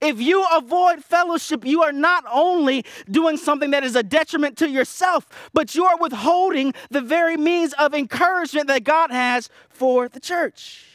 If 0.01 0.19
you 0.19 0.43
avoid 0.51 1.03
fellowship, 1.03 1.63
you 1.63 1.83
are 1.83 1.91
not 1.91 2.25
only 2.31 2.83
doing 3.09 3.37
something 3.37 3.69
that 3.71 3.83
is 3.83 3.95
a 3.95 4.01
detriment 4.01 4.57
to 4.57 4.69
yourself, 4.69 5.27
but 5.53 5.75
you 5.75 5.85
are 5.85 5.97
withholding 5.97 6.73
the 6.89 7.01
very 7.01 7.37
means 7.37 7.73
of 7.73 7.93
encouragement 7.93 8.67
that 8.67 8.83
God 8.83 9.11
has 9.11 9.49
for 9.69 10.09
the 10.09 10.19
church. 10.19 10.85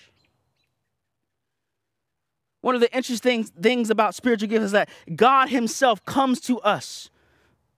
One 2.62 2.74
of 2.74 2.80
the 2.80 2.92
interesting 2.94 3.44
things 3.44 3.90
about 3.90 4.16
spiritual 4.16 4.48
gifts 4.48 4.64
is 4.64 4.72
that 4.72 4.88
God 5.14 5.50
Himself 5.50 6.04
comes 6.04 6.40
to 6.42 6.58
us 6.62 7.10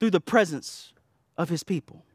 through 0.01 0.13
the 0.13 0.21
presence 0.21 0.95
of 1.37 1.51
His 1.51 1.63
people. 1.63 2.07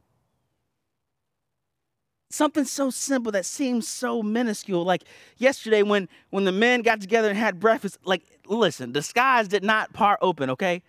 Something 2.34 2.66
so 2.66 2.90
simple 2.90 3.32
that 3.34 3.46
seems 3.46 3.88
so 3.88 4.24
minuscule. 4.24 4.84
Like 4.84 5.04
yesterday 5.38 5.84
when 5.84 6.10
when 6.32 6.46
the 6.46 6.52
men 6.52 6.82
got 6.82 7.00
together 7.00 7.30
and 7.30 7.38
had 7.38 7.60
breakfast, 7.60 8.00
like 8.06 8.24
listen, 8.48 8.92
the 8.92 9.04
skies 9.04 9.48
did 9.48 9.64
not 9.64 9.94
part 9.94 10.18
open, 10.20 10.50
okay? 10.50 10.82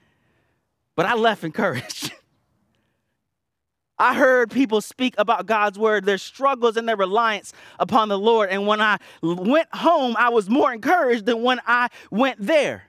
But 0.96 1.04
I 1.04 1.12
left 1.12 1.44
encouraged. 1.44 2.14
I 3.98 4.14
heard 4.14 4.52
people 4.52 4.80
speak 4.80 5.14
about 5.18 5.44
God's 5.44 5.78
word, 5.78 6.06
their 6.06 6.16
struggles 6.16 6.78
and 6.78 6.88
their 6.88 6.96
reliance 6.96 7.52
upon 7.78 8.08
the 8.08 8.18
Lord. 8.18 8.48
And 8.48 8.66
when 8.66 8.80
I 8.80 8.96
went 9.20 9.68
home, 9.74 10.16
I 10.18 10.30
was 10.30 10.48
more 10.48 10.72
encouraged 10.72 11.26
than 11.26 11.42
when 11.42 11.60
I 11.66 11.88
went 12.10 12.38
there. 12.40 12.84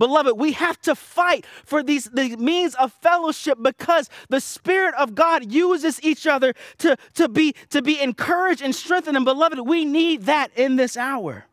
Beloved, 0.00 0.38
we 0.38 0.52
have 0.52 0.80
to 0.80 0.94
fight 0.94 1.44
for 1.62 1.82
these, 1.82 2.06
these 2.06 2.38
means 2.38 2.74
of 2.76 2.90
fellowship 2.90 3.58
because 3.60 4.08
the 4.30 4.40
Spirit 4.40 4.94
of 4.94 5.14
God 5.14 5.52
uses 5.52 6.02
each 6.02 6.26
other 6.26 6.54
to, 6.78 6.96
to, 7.14 7.28
be, 7.28 7.54
to 7.68 7.82
be 7.82 8.00
encouraged 8.00 8.62
and 8.62 8.74
strengthened. 8.74 9.14
And 9.18 9.26
beloved, 9.26 9.60
we 9.60 9.84
need 9.84 10.22
that 10.22 10.56
in 10.56 10.76
this 10.76 10.96
hour. 10.96 11.44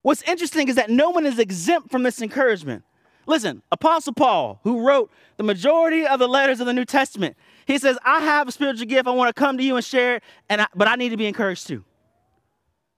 What's 0.00 0.22
interesting 0.22 0.68
is 0.68 0.76
that 0.76 0.88
no 0.88 1.10
one 1.10 1.26
is 1.26 1.38
exempt 1.38 1.90
from 1.90 2.02
this 2.02 2.22
encouragement. 2.22 2.82
Listen, 3.26 3.60
Apostle 3.70 4.14
Paul, 4.14 4.58
who 4.64 4.80
wrote 4.80 5.10
the 5.36 5.42
majority 5.42 6.06
of 6.06 6.18
the 6.18 6.28
letters 6.28 6.60
of 6.60 6.66
the 6.66 6.72
New 6.72 6.86
Testament, 6.86 7.36
he 7.66 7.76
says, 7.76 7.98
I 8.06 8.20
have 8.20 8.48
a 8.48 8.52
spiritual 8.52 8.86
gift. 8.86 9.06
I 9.06 9.10
want 9.10 9.28
to 9.28 9.38
come 9.38 9.58
to 9.58 9.62
you 9.62 9.76
and 9.76 9.84
share 9.84 10.16
it, 10.16 10.22
and 10.48 10.62
I, 10.62 10.66
but 10.74 10.88
I 10.88 10.96
need 10.96 11.10
to 11.10 11.18
be 11.18 11.26
encouraged 11.26 11.66
too. 11.66 11.84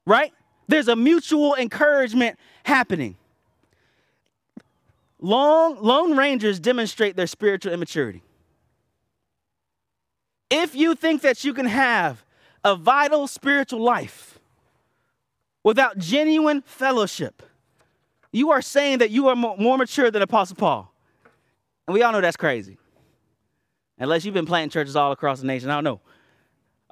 Right? 0.07 0.33
There's 0.69 0.87
a 0.87 0.95
mutual 0.95 1.57
encouragement 1.57 2.39
happening. 2.65 3.17
Long, 5.25 5.81
lone 5.81 6.17
rangers 6.17 6.59
demonstrate 6.59 7.15
their 7.15 7.29
spiritual 7.29 7.73
immaturity. 7.73 8.23
If 10.51 10.75
you 10.75 10.97
think 10.97 11.23
that 11.23 11.45
you 11.45 11.55
can 11.55 11.67
have 11.67 12.25
a 12.65 12.75
vital 12.75 13.29
spiritual 13.29 13.81
life 13.81 14.41
without 15.63 15.97
genuine 15.97 16.61
fellowship, 16.63 17.41
you 18.33 18.51
are 18.51 18.61
saying 18.61 18.99
that 18.99 19.11
you 19.11 19.29
are 19.29 19.37
more 19.37 19.79
mature 19.79 20.11
than 20.11 20.23
Apostle 20.23 20.57
Paul. 20.57 20.93
And 21.87 21.95
we 21.95 22.03
all 22.03 22.11
know 22.11 22.21
that's 22.21 22.37
crazy. 22.37 22.77
Unless 23.99 24.25
you've 24.25 24.35
been 24.35 24.47
planting 24.47 24.71
churches 24.71 24.97
all 24.97 25.13
across 25.13 25.41
the 25.41 25.47
nation, 25.47 25.71
I 25.71 25.75
don't 25.75 25.85
know. 25.85 26.01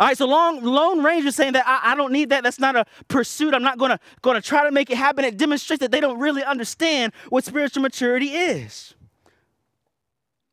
All 0.00 0.06
right, 0.06 0.16
so 0.16 0.26
long, 0.26 0.62
Lone 0.62 1.02
Ranger 1.04 1.30
saying 1.30 1.52
that 1.52 1.68
I, 1.68 1.92
I, 1.92 1.94
don't 1.94 2.10
need 2.10 2.30
that. 2.30 2.42
That's 2.42 2.58
not 2.58 2.74
a 2.74 2.86
pursuit. 3.08 3.52
I'm 3.52 3.62
not 3.62 3.76
gonna, 3.76 4.00
gonna 4.22 4.40
try 4.40 4.64
to 4.64 4.70
make 4.70 4.88
it 4.88 4.96
happen. 4.96 5.26
It 5.26 5.36
demonstrates 5.36 5.82
that 5.82 5.90
they 5.90 6.00
don't 6.00 6.18
really 6.18 6.42
understand 6.42 7.12
what 7.28 7.44
spiritual 7.44 7.82
maturity 7.82 8.28
is. 8.28 8.94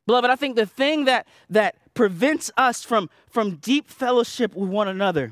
Beloved, 0.06 0.30
I 0.30 0.36
think 0.36 0.58
the 0.58 0.66
thing 0.66 1.06
that, 1.06 1.28
that 1.50 1.76
prevents 1.94 2.52
us 2.58 2.84
from, 2.84 3.10
from 3.30 3.56
deep 3.56 3.90
fellowship 3.90 4.54
with 4.54 4.70
one 4.70 4.90
another 4.90 5.32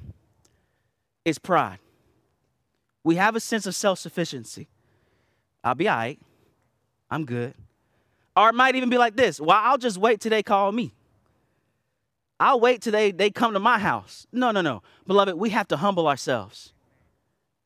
is 1.26 1.38
pride. 1.38 1.80
We 3.04 3.16
have 3.16 3.36
a 3.36 3.42
sense 3.42 3.66
of 3.66 3.76
self 3.76 4.00
sufficiency. 4.00 4.70
I'll 5.62 5.76
be 5.76 5.90
all 5.90 5.98
right. 5.98 6.20
I'm 7.12 7.26
good. 7.26 7.54
Or 8.38 8.48
it 8.48 8.56
might 8.56 8.76
even 8.76 8.90
be 8.90 8.98
like 8.98 9.18
this 9.18 9.42
well, 9.42 9.60
I'll 9.62 9.78
just 9.78 9.98
wait 9.98 10.22
till 10.22 10.30
they 10.30 10.42
call 10.42 10.72
me. 10.72 10.94
I'll 12.40 12.60
wait 12.60 12.82
till 12.82 12.92
they, 12.92 13.12
they 13.12 13.30
come 13.30 13.54
to 13.54 13.60
my 13.60 13.80
house. 13.80 14.28
No, 14.32 14.52
no, 14.52 14.62
no. 14.62 14.84
Beloved, 15.08 15.36
we 15.36 15.52
have 15.52 15.68
to 15.70 15.78
humble 15.78 16.08
ourselves 16.08 16.74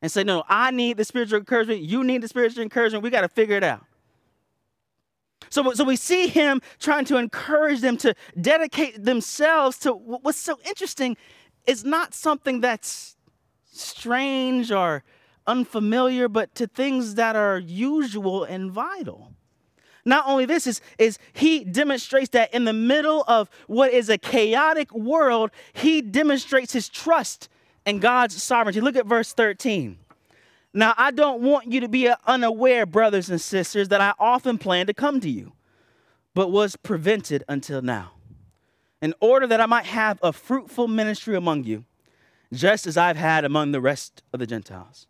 and 0.02 0.12
say, 0.12 0.24
no, 0.24 0.44
I 0.48 0.72
need 0.72 0.98
the 0.98 1.06
spiritual 1.06 1.40
encouragement. 1.40 1.82
You 1.82 2.04
need 2.04 2.22
the 2.22 2.28
spiritual 2.28 2.64
encouragement. 2.64 3.04
We 3.04 3.10
got 3.10 3.22
to 3.22 3.30
figure 3.30 3.58
it 3.58 3.64
out. 3.64 3.86
So, 5.50 5.74
so 5.74 5.84
we 5.84 5.96
see 5.96 6.28
him 6.28 6.62
trying 6.80 7.06
to 7.06 7.18
encourage 7.18 7.82
them 7.82 7.98
to 7.98 8.14
dedicate 8.40 9.04
themselves 9.04 9.80
to 9.80 9.94
what's 9.94 10.38
so 10.38 10.60
interesting 10.68 11.18
is 11.66 11.84
not 11.84 12.14
something 12.14 12.62
that's 12.62 13.16
strange 13.72 14.72
or 14.72 15.04
unfamiliar, 15.48 16.28
but 16.28 16.54
to 16.56 16.68
things 16.68 17.16
that 17.16 17.36
are 17.36 17.58
usual 17.58 18.44
and 18.44 18.72
vital. 18.72 19.29
Not 20.10 20.26
only 20.26 20.46
this 20.46 20.66
is, 20.66 20.82
is 20.98 21.20
he 21.34 21.64
demonstrates 21.64 22.30
that 22.30 22.52
in 22.52 22.66
the 22.66 22.74
middle 22.74 23.24
of 23.28 23.48
what 23.68 23.94
is 23.94 24.10
a 24.10 24.18
chaotic 24.18 24.92
world, 24.92 25.52
he 25.72 26.02
demonstrates 26.02 26.74
his 26.74 26.90
trust 26.90 27.48
in 27.86 28.00
God's 28.00 28.42
sovereignty. 28.42 28.82
Look 28.82 28.96
at 28.96 29.06
verse 29.06 29.34
13. 29.34 30.00
Now, 30.74 30.96
I 30.98 31.12
don't 31.12 31.42
want 31.42 31.72
you 31.72 31.80
to 31.82 31.88
be 31.88 32.12
unaware, 32.26 32.88
brothers 32.88 33.30
and 33.30 33.40
sisters, 33.40 33.90
that 33.90 34.02
I 34.02 34.14
often 34.20 34.58
planned 34.58 34.88
to 34.88 34.96
come 34.96 35.20
to 35.22 35.30
you, 35.30 35.54
but 36.34 36.52
was 36.52 36.76
prevented 36.76 37.44
until 37.48 37.84
now, 37.84 38.14
in 39.04 39.14
order 39.20 39.46
that 39.46 39.62
I 39.62 39.68
might 39.68 39.86
have 39.86 40.18
a 40.24 40.34
fruitful 40.34 40.88
ministry 40.88 41.36
among 41.36 41.66
you, 41.66 41.86
just 42.52 42.88
as 42.88 42.98
I've 42.98 43.18
had 43.18 43.46
among 43.46 43.74
the 43.74 43.82
rest 43.82 44.24
of 44.34 44.40
the 44.40 44.48
Gentiles. 44.48 45.06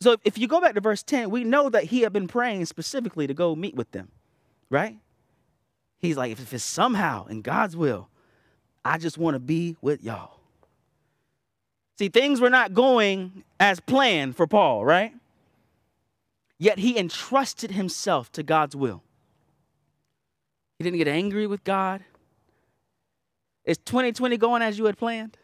So 0.00 0.16
if 0.24 0.38
you 0.38 0.46
go 0.46 0.60
back 0.60 0.74
to 0.74 0.80
verse 0.80 1.02
10, 1.02 1.30
we 1.30 1.44
know 1.44 1.68
that 1.70 1.84
he 1.84 2.02
had 2.02 2.12
been 2.12 2.28
praying 2.28 2.66
specifically 2.66 3.26
to 3.26 3.34
go 3.34 3.56
meet 3.56 3.74
with 3.74 3.90
them, 3.90 4.08
right? 4.70 4.96
He's 5.98 6.16
like, 6.16 6.30
if 6.30 6.52
it's 6.52 6.62
somehow 6.62 7.26
in 7.26 7.42
God's 7.42 7.76
will, 7.76 8.08
I 8.84 8.98
just 8.98 9.18
want 9.18 9.34
to 9.34 9.40
be 9.40 9.76
with 9.80 10.02
y'all. 10.04 10.38
See, 11.98 12.08
things 12.08 12.40
were 12.40 12.50
not 12.50 12.74
going 12.74 13.42
as 13.58 13.80
planned 13.80 14.36
for 14.36 14.46
Paul, 14.46 14.84
right? 14.84 15.12
Yet 16.58 16.78
he 16.78 16.96
entrusted 16.96 17.72
himself 17.72 18.30
to 18.32 18.44
God's 18.44 18.76
will. 18.76 19.02
He 20.78 20.84
didn't 20.84 20.98
get 20.98 21.08
angry 21.08 21.48
with 21.48 21.64
God. 21.64 22.04
Is 23.64 23.78
2020 23.78 24.36
going 24.36 24.62
as 24.62 24.78
you 24.78 24.84
had 24.84 24.96
planned? 24.96 25.36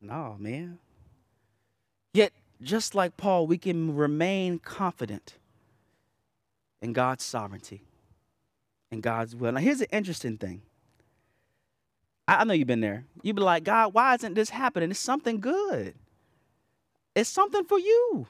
No, 0.00 0.36
man. 0.38 0.78
Yet 2.12 2.32
just 2.62 2.94
like 2.94 3.16
Paul, 3.16 3.46
we 3.46 3.58
can 3.58 3.94
remain 3.94 4.58
confident 4.58 5.38
in 6.80 6.92
God's 6.92 7.24
sovereignty 7.24 7.82
and 8.90 9.02
God's 9.02 9.34
will. 9.34 9.52
Now, 9.52 9.60
here's 9.60 9.78
the 9.78 9.90
interesting 9.90 10.36
thing. 10.36 10.62
I 12.28 12.44
know 12.44 12.54
you've 12.54 12.68
been 12.68 12.80
there. 12.80 13.04
You'd 13.22 13.36
be 13.36 13.42
like, 13.42 13.64
God, 13.64 13.94
why 13.94 14.14
isn't 14.14 14.34
this 14.34 14.50
happening? 14.50 14.90
It's 14.90 15.00
something 15.00 15.40
good. 15.40 15.94
It's 17.14 17.28
something 17.28 17.64
for 17.64 17.78
you. 17.78 18.26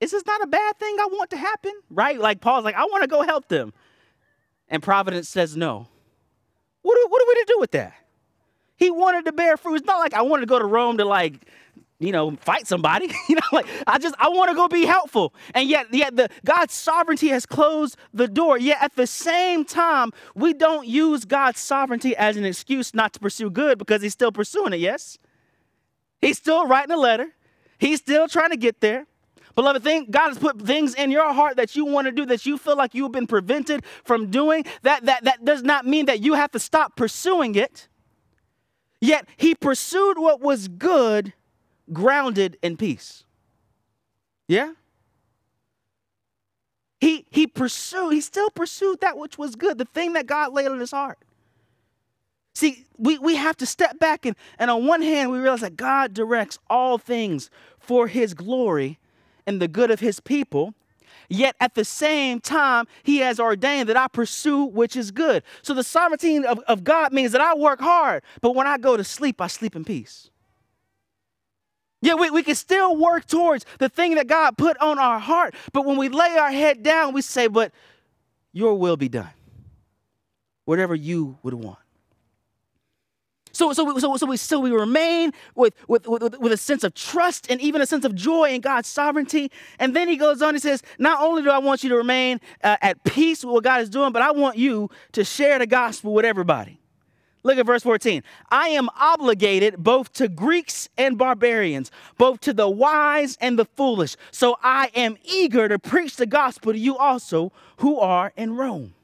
Is 0.00 0.12
this 0.12 0.26
not 0.26 0.42
a 0.42 0.46
bad 0.46 0.78
thing 0.78 0.96
I 0.98 1.08
want 1.12 1.30
to 1.30 1.36
happen? 1.36 1.72
Right? 1.90 2.18
Like 2.18 2.40
Paul's 2.40 2.64
like, 2.64 2.74
I 2.74 2.84
want 2.84 3.02
to 3.02 3.08
go 3.08 3.22
help 3.22 3.48
them. 3.48 3.72
And 4.68 4.82
Providence 4.82 5.28
says 5.28 5.56
no. 5.56 5.88
What, 6.82 7.10
what 7.10 7.22
are 7.22 7.28
we 7.28 7.34
to 7.34 7.44
do 7.48 7.56
with 7.60 7.70
that? 7.72 7.94
He 8.76 8.90
wanted 8.90 9.26
to 9.26 9.32
bear 9.32 9.56
fruit. 9.56 9.76
It's 9.76 9.86
not 9.86 9.98
like 9.98 10.14
I 10.14 10.22
wanted 10.22 10.42
to 10.42 10.46
go 10.46 10.58
to 10.58 10.64
Rome 10.64 10.98
to 10.98 11.04
like 11.04 11.46
you 12.02 12.12
know, 12.12 12.36
fight 12.40 12.66
somebody. 12.66 13.10
you 13.28 13.36
know, 13.36 13.42
like 13.52 13.66
I 13.86 13.98
just 13.98 14.14
I 14.18 14.28
want 14.28 14.50
to 14.50 14.54
go 14.54 14.68
be 14.68 14.84
helpful. 14.84 15.34
And 15.54 15.68
yet, 15.68 15.86
yet 15.92 16.16
the 16.16 16.28
God's 16.44 16.74
sovereignty 16.74 17.28
has 17.28 17.46
closed 17.46 17.96
the 18.12 18.28
door. 18.28 18.58
Yet 18.58 18.78
at 18.80 18.96
the 18.96 19.06
same 19.06 19.64
time, 19.64 20.10
we 20.34 20.52
don't 20.52 20.86
use 20.86 21.24
God's 21.24 21.60
sovereignty 21.60 22.16
as 22.16 22.36
an 22.36 22.44
excuse 22.44 22.94
not 22.94 23.12
to 23.14 23.20
pursue 23.20 23.50
good 23.50 23.78
because 23.78 24.02
he's 24.02 24.12
still 24.12 24.32
pursuing 24.32 24.72
it, 24.72 24.80
yes? 24.80 25.18
He's 26.20 26.38
still 26.38 26.66
writing 26.66 26.92
a 26.92 26.96
letter. 26.96 27.28
He's 27.78 27.98
still 27.98 28.28
trying 28.28 28.50
to 28.50 28.56
get 28.56 28.80
there. 28.80 29.06
Beloved, 29.54 29.82
thing, 29.82 30.06
God 30.10 30.28
has 30.28 30.38
put 30.38 30.62
things 30.62 30.94
in 30.94 31.10
your 31.10 31.32
heart 31.32 31.56
that 31.56 31.76
you 31.76 31.84
want 31.84 32.06
to 32.06 32.12
do 32.12 32.24
that 32.26 32.46
you 32.46 32.56
feel 32.56 32.76
like 32.76 32.94
you've 32.94 33.12
been 33.12 33.26
prevented 33.26 33.84
from 34.04 34.30
doing. 34.30 34.64
That, 34.82 35.04
that, 35.04 35.24
that 35.24 35.44
does 35.44 35.62
not 35.62 35.84
mean 35.84 36.06
that 36.06 36.20
you 36.20 36.34
have 36.34 36.52
to 36.52 36.58
stop 36.58 36.96
pursuing 36.96 37.54
it. 37.54 37.88
Yet 39.00 39.26
he 39.36 39.54
pursued 39.54 40.18
what 40.18 40.40
was 40.40 40.68
good 40.68 41.34
grounded 41.92 42.58
in 42.62 42.76
peace. 42.76 43.24
Yeah? 44.48 44.72
He 47.00 47.26
he 47.30 47.46
pursued, 47.46 48.12
he 48.12 48.20
still 48.20 48.50
pursued 48.50 49.00
that 49.00 49.18
which 49.18 49.38
was 49.38 49.56
good, 49.56 49.78
the 49.78 49.84
thing 49.86 50.12
that 50.12 50.26
God 50.26 50.52
laid 50.52 50.68
on 50.68 50.78
his 50.78 50.92
heart. 50.92 51.18
See, 52.54 52.84
we, 52.98 53.18
we 53.18 53.36
have 53.36 53.56
to 53.56 53.66
step 53.66 53.98
back 53.98 54.26
and, 54.26 54.36
and 54.58 54.70
on 54.70 54.86
one 54.86 55.02
hand, 55.02 55.30
we 55.30 55.38
realize 55.38 55.62
that 55.62 55.76
God 55.76 56.12
directs 56.12 56.58
all 56.68 56.98
things 56.98 57.50
for 57.78 58.06
his 58.06 58.34
glory 58.34 58.98
and 59.46 59.60
the 59.60 59.68
good 59.68 59.90
of 59.90 60.00
his 60.00 60.20
people. 60.20 60.74
Yet 61.28 61.56
at 61.60 61.74
the 61.74 61.84
same 61.84 62.40
time, 62.40 62.86
he 63.02 63.18
has 63.18 63.40
ordained 63.40 63.88
that 63.88 63.96
I 63.96 64.06
pursue 64.06 64.64
which 64.64 64.96
is 64.96 65.10
good. 65.10 65.42
So 65.62 65.72
the 65.72 65.82
sovereignty 65.82 66.44
of, 66.44 66.58
of 66.68 66.84
God 66.84 67.12
means 67.12 67.32
that 67.32 67.40
I 67.40 67.54
work 67.54 67.80
hard, 67.80 68.22
but 68.42 68.54
when 68.54 68.66
I 68.66 68.76
go 68.76 68.96
to 68.96 69.04
sleep, 69.04 69.40
I 69.40 69.46
sleep 69.46 69.74
in 69.74 69.84
peace. 69.84 70.30
Yeah, 72.02 72.14
we, 72.14 72.30
we 72.30 72.42
can 72.42 72.56
still 72.56 72.96
work 72.96 73.26
towards 73.26 73.64
the 73.78 73.88
thing 73.88 74.16
that 74.16 74.26
God 74.26 74.58
put 74.58 74.76
on 74.78 74.98
our 74.98 75.20
heart. 75.20 75.54
But 75.72 75.86
when 75.86 75.96
we 75.96 76.08
lay 76.08 76.36
our 76.36 76.50
head 76.50 76.82
down, 76.82 77.14
we 77.14 77.22
say, 77.22 77.46
But 77.46 77.72
your 78.52 78.74
will 78.74 78.96
be 78.96 79.08
done. 79.08 79.30
Whatever 80.64 80.94
you 80.94 81.38
would 81.42 81.54
want. 81.54 81.78
So, 83.52 83.72
so, 83.72 83.98
so, 83.98 84.16
so, 84.16 84.26
we, 84.26 84.36
so 84.36 84.60
we 84.60 84.70
remain 84.72 85.32
with, 85.54 85.74
with, 85.86 86.06
with, 86.08 86.38
with 86.38 86.52
a 86.52 86.56
sense 86.56 86.84
of 86.84 86.94
trust 86.94 87.50
and 87.50 87.60
even 87.60 87.80
a 87.80 87.86
sense 87.86 88.04
of 88.04 88.14
joy 88.14 88.50
in 88.50 88.62
God's 88.62 88.88
sovereignty. 88.88 89.50
And 89.78 89.94
then 89.94 90.08
he 90.08 90.16
goes 90.16 90.42
on, 90.42 90.54
he 90.54 90.60
says, 90.60 90.82
Not 90.98 91.20
only 91.20 91.42
do 91.42 91.50
I 91.50 91.58
want 91.58 91.84
you 91.84 91.90
to 91.90 91.96
remain 91.96 92.40
uh, 92.64 92.78
at 92.80 93.04
peace 93.04 93.44
with 93.44 93.52
what 93.52 93.64
God 93.64 93.80
is 93.82 93.90
doing, 93.90 94.12
but 94.12 94.22
I 94.22 94.32
want 94.32 94.56
you 94.56 94.90
to 95.12 95.22
share 95.22 95.58
the 95.58 95.66
gospel 95.66 96.14
with 96.14 96.24
everybody. 96.24 96.81
Look 97.42 97.58
at 97.58 97.66
verse 97.66 97.82
14. 97.82 98.22
I 98.50 98.68
am 98.68 98.88
obligated 98.96 99.76
both 99.78 100.12
to 100.14 100.28
Greeks 100.28 100.88
and 100.96 101.18
barbarians, 101.18 101.90
both 102.16 102.40
to 102.40 102.52
the 102.52 102.68
wise 102.68 103.36
and 103.40 103.58
the 103.58 103.64
foolish. 103.64 104.16
So 104.30 104.56
I 104.62 104.90
am 104.94 105.16
eager 105.24 105.68
to 105.68 105.78
preach 105.78 106.16
the 106.16 106.26
gospel 106.26 106.72
to 106.72 106.78
you 106.78 106.96
also 106.96 107.52
who 107.78 107.98
are 107.98 108.32
in 108.36 108.56
Rome. 108.56 108.94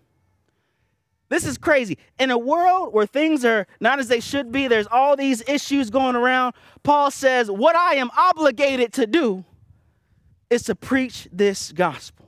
This 1.30 1.44
is 1.44 1.58
crazy. 1.58 1.98
In 2.18 2.30
a 2.30 2.38
world 2.38 2.94
where 2.94 3.06
things 3.06 3.44
are 3.44 3.66
not 3.80 3.98
as 3.98 4.08
they 4.08 4.20
should 4.20 4.50
be, 4.50 4.66
there's 4.66 4.86
all 4.86 5.16
these 5.16 5.42
issues 5.46 5.90
going 5.90 6.16
around. 6.16 6.54
Paul 6.84 7.10
says, 7.10 7.50
What 7.50 7.76
I 7.76 7.96
am 7.96 8.10
obligated 8.16 8.94
to 8.94 9.06
do, 9.06 9.44
is 10.50 10.62
to 10.64 10.74
preach 10.74 11.28
this 11.32 11.72
gospel. 11.72 12.27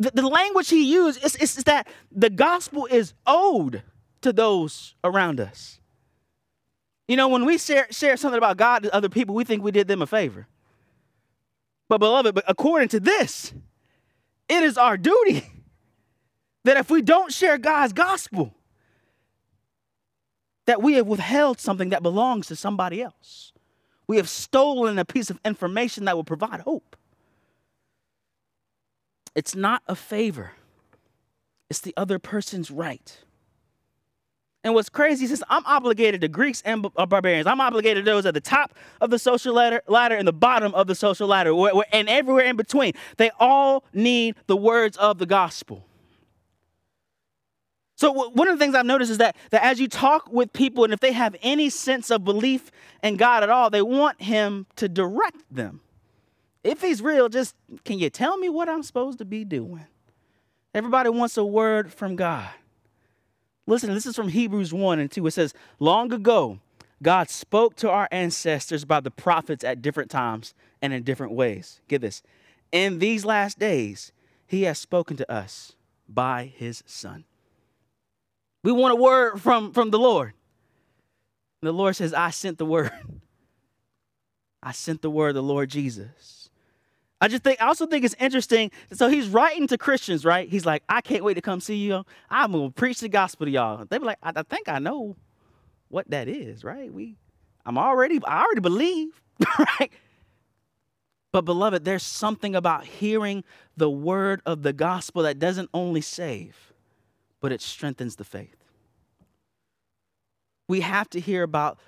The, 0.00 0.10
the, 0.14 0.26
language 0.26 0.70
he 0.70 0.90
used 0.90 1.22
is, 1.22 1.36
is, 1.36 1.58
is 1.58 1.64
that 1.64 1.86
the 2.10 2.30
gospel 2.30 2.86
is 2.86 3.12
owed 3.26 3.82
to 4.22 4.32
those 4.32 4.94
around 5.04 5.38
us. 5.40 5.78
You 7.06 7.16
know, 7.16 7.28
when 7.28 7.44
we 7.44 7.58
share, 7.58 7.86
share 7.90 8.16
something 8.16 8.38
about 8.38 8.56
God 8.56 8.82
to 8.84 8.94
other 8.94 9.10
people, 9.10 9.34
we 9.34 9.44
think 9.44 9.62
we 9.62 9.70
did 9.70 9.88
them 9.88 10.00
a 10.00 10.06
favor. 10.06 10.46
But, 11.88 11.98
beloved, 11.98 12.34
but 12.34 12.44
according 12.48 12.88
to 12.90 13.00
this, 13.00 13.52
it 14.48 14.62
is 14.62 14.78
our 14.78 14.96
duty 14.96 15.44
that 16.64 16.78
if 16.78 16.90
we 16.90 17.02
don't 17.02 17.30
share 17.30 17.58
God's 17.58 17.92
gospel, 17.92 18.54
that 20.64 20.80
we 20.80 20.94
have 20.94 21.06
withheld 21.06 21.60
something 21.60 21.90
that 21.90 22.02
belongs 22.02 22.46
to 22.46 22.56
somebody 22.56 23.02
else. 23.02 23.52
We 24.06 24.16
have 24.16 24.28
stolen 24.30 24.98
a 24.98 25.04
piece 25.04 25.28
of 25.28 25.38
information 25.44 26.06
that 26.06 26.16
will 26.16 26.24
provide 26.24 26.60
hope. 26.60 26.96
It's 29.34 29.54
not 29.54 29.82
a 29.86 29.94
favor, 29.94 30.52
it's 31.68 31.80
the 31.80 31.94
other 31.96 32.18
person's 32.18 32.70
right. 32.70 33.18
And 34.62 34.74
what's 34.74 34.90
crazy 34.90 35.24
is 35.24 35.42
I'm 35.48 35.64
obligated 35.64 36.20
to 36.20 36.28
Greeks 36.28 36.60
and 36.66 36.86
barbarians. 36.92 37.46
I'm 37.46 37.62
obligated 37.62 38.04
to 38.04 38.10
those 38.10 38.26
at 38.26 38.34
the 38.34 38.42
top 38.42 38.74
of 39.00 39.08
the 39.08 39.18
social 39.18 39.54
ladder, 39.54 39.80
ladder 39.88 40.16
and 40.16 40.28
the 40.28 40.34
bottom 40.34 40.74
of 40.74 40.86
the 40.86 40.94
social 40.94 41.26
ladder, 41.26 41.54
where, 41.54 41.74
where, 41.74 41.86
and 41.92 42.10
everywhere 42.10 42.44
in 42.44 42.56
between. 42.56 42.92
They 43.16 43.30
all 43.40 43.84
need 43.94 44.34
the 44.48 44.56
words 44.56 44.98
of 44.98 45.16
the 45.16 45.24
gospel. 45.24 45.86
So 47.96 48.12
one 48.12 48.48
of 48.48 48.58
the 48.58 48.62
things 48.62 48.74
I've 48.74 48.86
noticed 48.86 49.10
is 49.10 49.18
that, 49.18 49.36
that 49.50 49.62
as 49.62 49.80
you 49.80 49.88
talk 49.88 50.30
with 50.30 50.52
people, 50.52 50.84
and 50.84 50.92
if 50.92 51.00
they 51.00 51.12
have 51.12 51.36
any 51.42 51.70
sense 51.70 52.10
of 52.10 52.24
belief 52.24 52.70
in 53.02 53.16
God 53.16 53.42
at 53.42 53.50
all, 53.50 53.70
they 53.70 53.82
want 53.82 54.22
Him 54.22 54.66
to 54.76 54.88
direct 54.88 55.42
them. 55.50 55.80
If 56.62 56.80
He's 56.80 57.02
real, 57.02 57.28
just 57.28 57.54
can 57.84 57.98
you 57.98 58.10
tell 58.10 58.36
me 58.36 58.48
what 58.48 58.68
I'm 58.68 58.82
supposed 58.82 59.18
to 59.18 59.24
be 59.24 59.44
doing? 59.44 59.86
Everybody 60.74 61.10
wants 61.10 61.36
a 61.36 61.44
word 61.44 61.92
from 61.92 62.16
God. 62.16 62.48
Listen, 63.66 63.92
this 63.94 64.06
is 64.06 64.16
from 64.16 64.28
Hebrews 64.28 64.72
1 64.72 64.98
and 64.98 65.10
2. 65.10 65.26
It 65.26 65.30
says, 65.32 65.54
Long 65.78 66.12
ago, 66.12 66.58
God 67.02 67.30
spoke 67.30 67.76
to 67.76 67.90
our 67.90 68.08
ancestors 68.10 68.84
by 68.84 69.00
the 69.00 69.10
prophets 69.10 69.64
at 69.64 69.82
different 69.82 70.10
times 70.10 70.54
and 70.82 70.92
in 70.92 71.02
different 71.02 71.32
ways. 71.32 71.80
Get 71.88 72.00
this. 72.00 72.22
In 72.72 72.98
these 72.98 73.24
last 73.24 73.58
days, 73.58 74.12
He 74.46 74.62
has 74.62 74.78
spoken 74.78 75.16
to 75.16 75.32
us 75.32 75.72
by 76.08 76.52
His 76.54 76.82
Son 76.86 77.24
we 78.62 78.72
want 78.72 78.92
a 78.92 78.96
word 78.96 79.40
from, 79.40 79.72
from 79.72 79.90
the 79.90 79.98
Lord. 79.98 80.32
And 81.62 81.68
the 81.68 81.72
Lord 81.72 81.96
says, 81.96 82.12
I 82.12 82.30
sent 82.30 82.58
the 82.58 82.66
word. 82.66 82.90
I 84.62 84.72
sent 84.72 85.02
the 85.02 85.10
word, 85.10 85.34
the 85.34 85.42
Lord 85.42 85.70
Jesus. 85.70 86.39
I 87.20 87.28
just 87.28 87.42
think, 87.42 87.60
I 87.60 87.66
also 87.66 87.86
think 87.86 88.04
it's 88.04 88.16
interesting. 88.18 88.70
So 88.92 89.08
he's 89.08 89.28
writing 89.28 89.66
to 89.68 89.76
Christians, 89.76 90.24
right? 90.24 90.48
He's 90.48 90.64
like, 90.64 90.82
I 90.88 91.00
can't 91.02 91.22
wait 91.22 91.34
to 91.34 91.42
come 91.42 91.60
see 91.60 91.76
you. 91.76 92.04
I'm 92.30 92.52
to 92.52 92.70
preach 92.70 93.00
the 93.00 93.08
gospel 93.08 93.46
to 93.46 93.52
y'all. 93.52 93.84
They 93.84 93.98
be 93.98 94.04
like, 94.04 94.18
I, 94.22 94.32
I 94.36 94.42
think 94.42 94.68
I 94.68 94.78
know 94.78 95.16
what 95.88 96.08
that 96.10 96.28
is, 96.28 96.64
right? 96.64 96.92
We, 96.92 97.16
I'm 97.66 97.76
already, 97.76 98.20
I 98.24 98.42
already 98.42 98.60
believe, 98.60 99.20
right? 99.58 99.90
But 101.32 101.44
beloved, 101.44 101.84
there's 101.84 102.02
something 102.02 102.56
about 102.56 102.84
hearing 102.84 103.44
the 103.76 103.90
word 103.90 104.40
of 104.46 104.62
the 104.62 104.72
gospel 104.72 105.22
that 105.22 105.38
doesn't 105.38 105.70
only 105.74 106.00
save, 106.00 106.72
but 107.40 107.52
it 107.52 107.60
strengthens 107.60 108.16
the 108.16 108.24
faith. 108.24 108.56
We 110.68 110.80
have 110.80 111.10
to 111.10 111.20
hear 111.20 111.42
about 111.42 111.78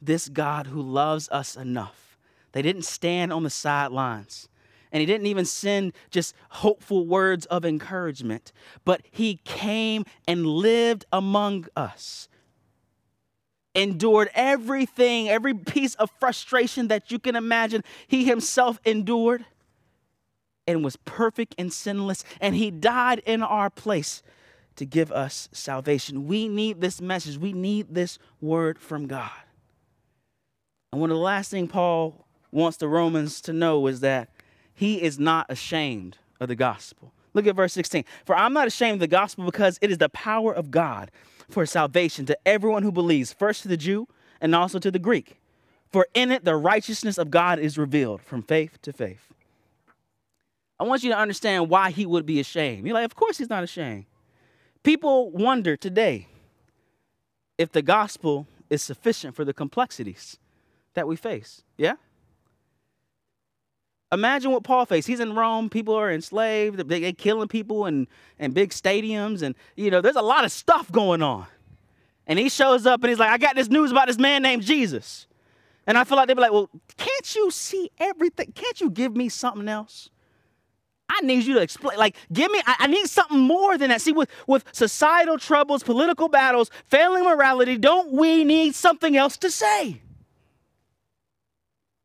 this 0.00 0.28
God 0.28 0.66
who 0.66 0.82
loves 0.82 1.28
us 1.30 1.56
enough. 1.56 2.18
They 2.52 2.62
didn't 2.62 2.82
stand 2.82 3.32
on 3.32 3.44
the 3.44 3.50
sidelines. 3.50 4.48
And 4.92 5.00
he 5.00 5.06
didn't 5.06 5.26
even 5.26 5.46
send 5.46 5.94
just 6.10 6.34
hopeful 6.50 7.06
words 7.06 7.46
of 7.46 7.64
encouragement, 7.64 8.52
but 8.84 9.00
he 9.10 9.40
came 9.44 10.04
and 10.28 10.46
lived 10.46 11.06
among 11.10 11.66
us. 11.74 12.28
Endured 13.74 14.28
everything, 14.34 15.30
every 15.30 15.54
piece 15.54 15.94
of 15.94 16.10
frustration 16.20 16.88
that 16.88 17.10
you 17.10 17.18
can 17.18 17.34
imagine, 17.34 17.82
he 18.06 18.24
himself 18.24 18.78
endured 18.84 19.46
and 20.66 20.84
was 20.84 20.96
perfect 20.96 21.54
and 21.56 21.72
sinless. 21.72 22.22
And 22.38 22.54
he 22.54 22.70
died 22.70 23.22
in 23.24 23.42
our 23.42 23.70
place 23.70 24.22
to 24.76 24.84
give 24.84 25.10
us 25.10 25.48
salvation. 25.52 26.26
We 26.26 26.48
need 26.48 26.82
this 26.82 27.00
message. 27.00 27.38
We 27.38 27.54
need 27.54 27.94
this 27.94 28.18
word 28.42 28.78
from 28.78 29.06
God. 29.06 29.30
And 30.92 31.00
one 31.00 31.10
of 31.10 31.16
the 31.16 31.22
last 31.22 31.50
things 31.50 31.70
Paul 31.70 32.26
wants 32.50 32.76
the 32.76 32.88
Romans 32.88 33.40
to 33.42 33.54
know 33.54 33.86
is 33.86 34.00
that 34.00 34.28
he 34.74 35.02
is 35.02 35.18
not 35.18 35.46
ashamed 35.48 36.18
of 36.40 36.48
the 36.48 36.54
gospel. 36.54 37.12
Look 37.34 37.46
at 37.46 37.56
verse 37.56 37.72
16. 37.72 38.04
For 38.24 38.36
I'm 38.36 38.52
not 38.52 38.66
ashamed 38.66 38.94
of 38.94 39.00
the 39.00 39.06
gospel 39.06 39.44
because 39.44 39.78
it 39.80 39.90
is 39.90 39.98
the 39.98 40.08
power 40.08 40.52
of 40.52 40.70
God 40.70 41.10
for 41.48 41.66
salvation 41.66 42.26
to 42.26 42.38
everyone 42.46 42.82
who 42.82 42.92
believes, 42.92 43.32
first 43.32 43.62
to 43.62 43.68
the 43.68 43.76
Jew 43.76 44.08
and 44.40 44.54
also 44.54 44.78
to 44.78 44.90
the 44.90 44.98
Greek. 44.98 45.38
For 45.90 46.06
in 46.14 46.32
it 46.32 46.44
the 46.44 46.56
righteousness 46.56 47.18
of 47.18 47.30
God 47.30 47.58
is 47.58 47.78
revealed 47.78 48.22
from 48.22 48.42
faith 48.42 48.80
to 48.82 48.92
faith. 48.92 49.32
I 50.80 50.84
want 50.84 51.04
you 51.04 51.10
to 51.10 51.18
understand 51.18 51.68
why 51.68 51.90
he 51.90 52.06
would 52.06 52.26
be 52.26 52.40
ashamed. 52.40 52.86
You're 52.86 52.94
like, 52.94 53.04
of 53.04 53.14
course 53.14 53.38
he's 53.38 53.50
not 53.50 53.62
ashamed. 53.62 54.06
People 54.82 55.30
wonder 55.30 55.76
today 55.76 56.26
if 57.56 57.70
the 57.70 57.82
gospel 57.82 58.48
is 58.68 58.82
sufficient 58.82 59.36
for 59.36 59.44
the 59.44 59.54
complexities 59.54 60.38
that 60.94 61.06
we 61.06 61.14
face. 61.14 61.62
Yeah? 61.76 61.94
Imagine 64.12 64.50
what 64.52 64.62
Paul 64.62 64.84
faced. 64.84 65.08
He's 65.08 65.20
in 65.20 65.34
Rome. 65.34 65.70
People 65.70 65.94
are 65.94 66.12
enslaved. 66.12 66.86
They're 66.86 67.12
killing 67.12 67.48
people 67.48 67.86
in, 67.86 68.06
in 68.38 68.52
big 68.52 68.70
stadiums. 68.70 69.40
And, 69.40 69.54
you 69.74 69.90
know, 69.90 70.02
there's 70.02 70.16
a 70.16 70.22
lot 70.22 70.44
of 70.44 70.52
stuff 70.52 70.92
going 70.92 71.22
on. 71.22 71.46
And 72.26 72.38
he 72.38 72.50
shows 72.50 72.86
up 72.86 73.02
and 73.02 73.08
he's 73.08 73.18
like, 73.18 73.30
I 73.30 73.38
got 73.38 73.56
this 73.56 73.68
news 73.68 73.90
about 73.90 74.08
this 74.08 74.18
man 74.18 74.42
named 74.42 74.62
Jesus. 74.62 75.26
And 75.86 75.96
I 75.96 76.04
feel 76.04 76.16
like 76.16 76.28
they'd 76.28 76.34
be 76.34 76.42
like, 76.42 76.52
well, 76.52 76.70
can't 76.98 77.34
you 77.34 77.50
see 77.50 77.90
everything? 77.98 78.52
Can't 78.54 78.80
you 78.80 78.90
give 78.90 79.16
me 79.16 79.30
something 79.30 79.66
else? 79.66 80.10
I 81.08 81.20
need 81.22 81.44
you 81.44 81.54
to 81.54 81.60
explain. 81.60 81.98
Like, 81.98 82.16
give 82.32 82.50
me, 82.50 82.60
I, 82.66 82.76
I, 82.80 82.86
need 82.86 83.06
something 83.06 83.38
more 83.38 83.76
than 83.76 83.90
that. 83.90 84.00
See, 84.00 84.12
with, 84.12 84.30
with 84.46 84.64
societal 84.72 85.38
troubles, 85.38 85.82
political 85.82 86.28
battles, 86.28 86.70
failing 86.86 87.24
morality, 87.24 87.76
don't 87.76 88.12
we 88.12 88.44
need 88.44 88.74
something 88.74 89.16
else 89.16 89.36
to 89.38 89.50
say? 89.50 90.00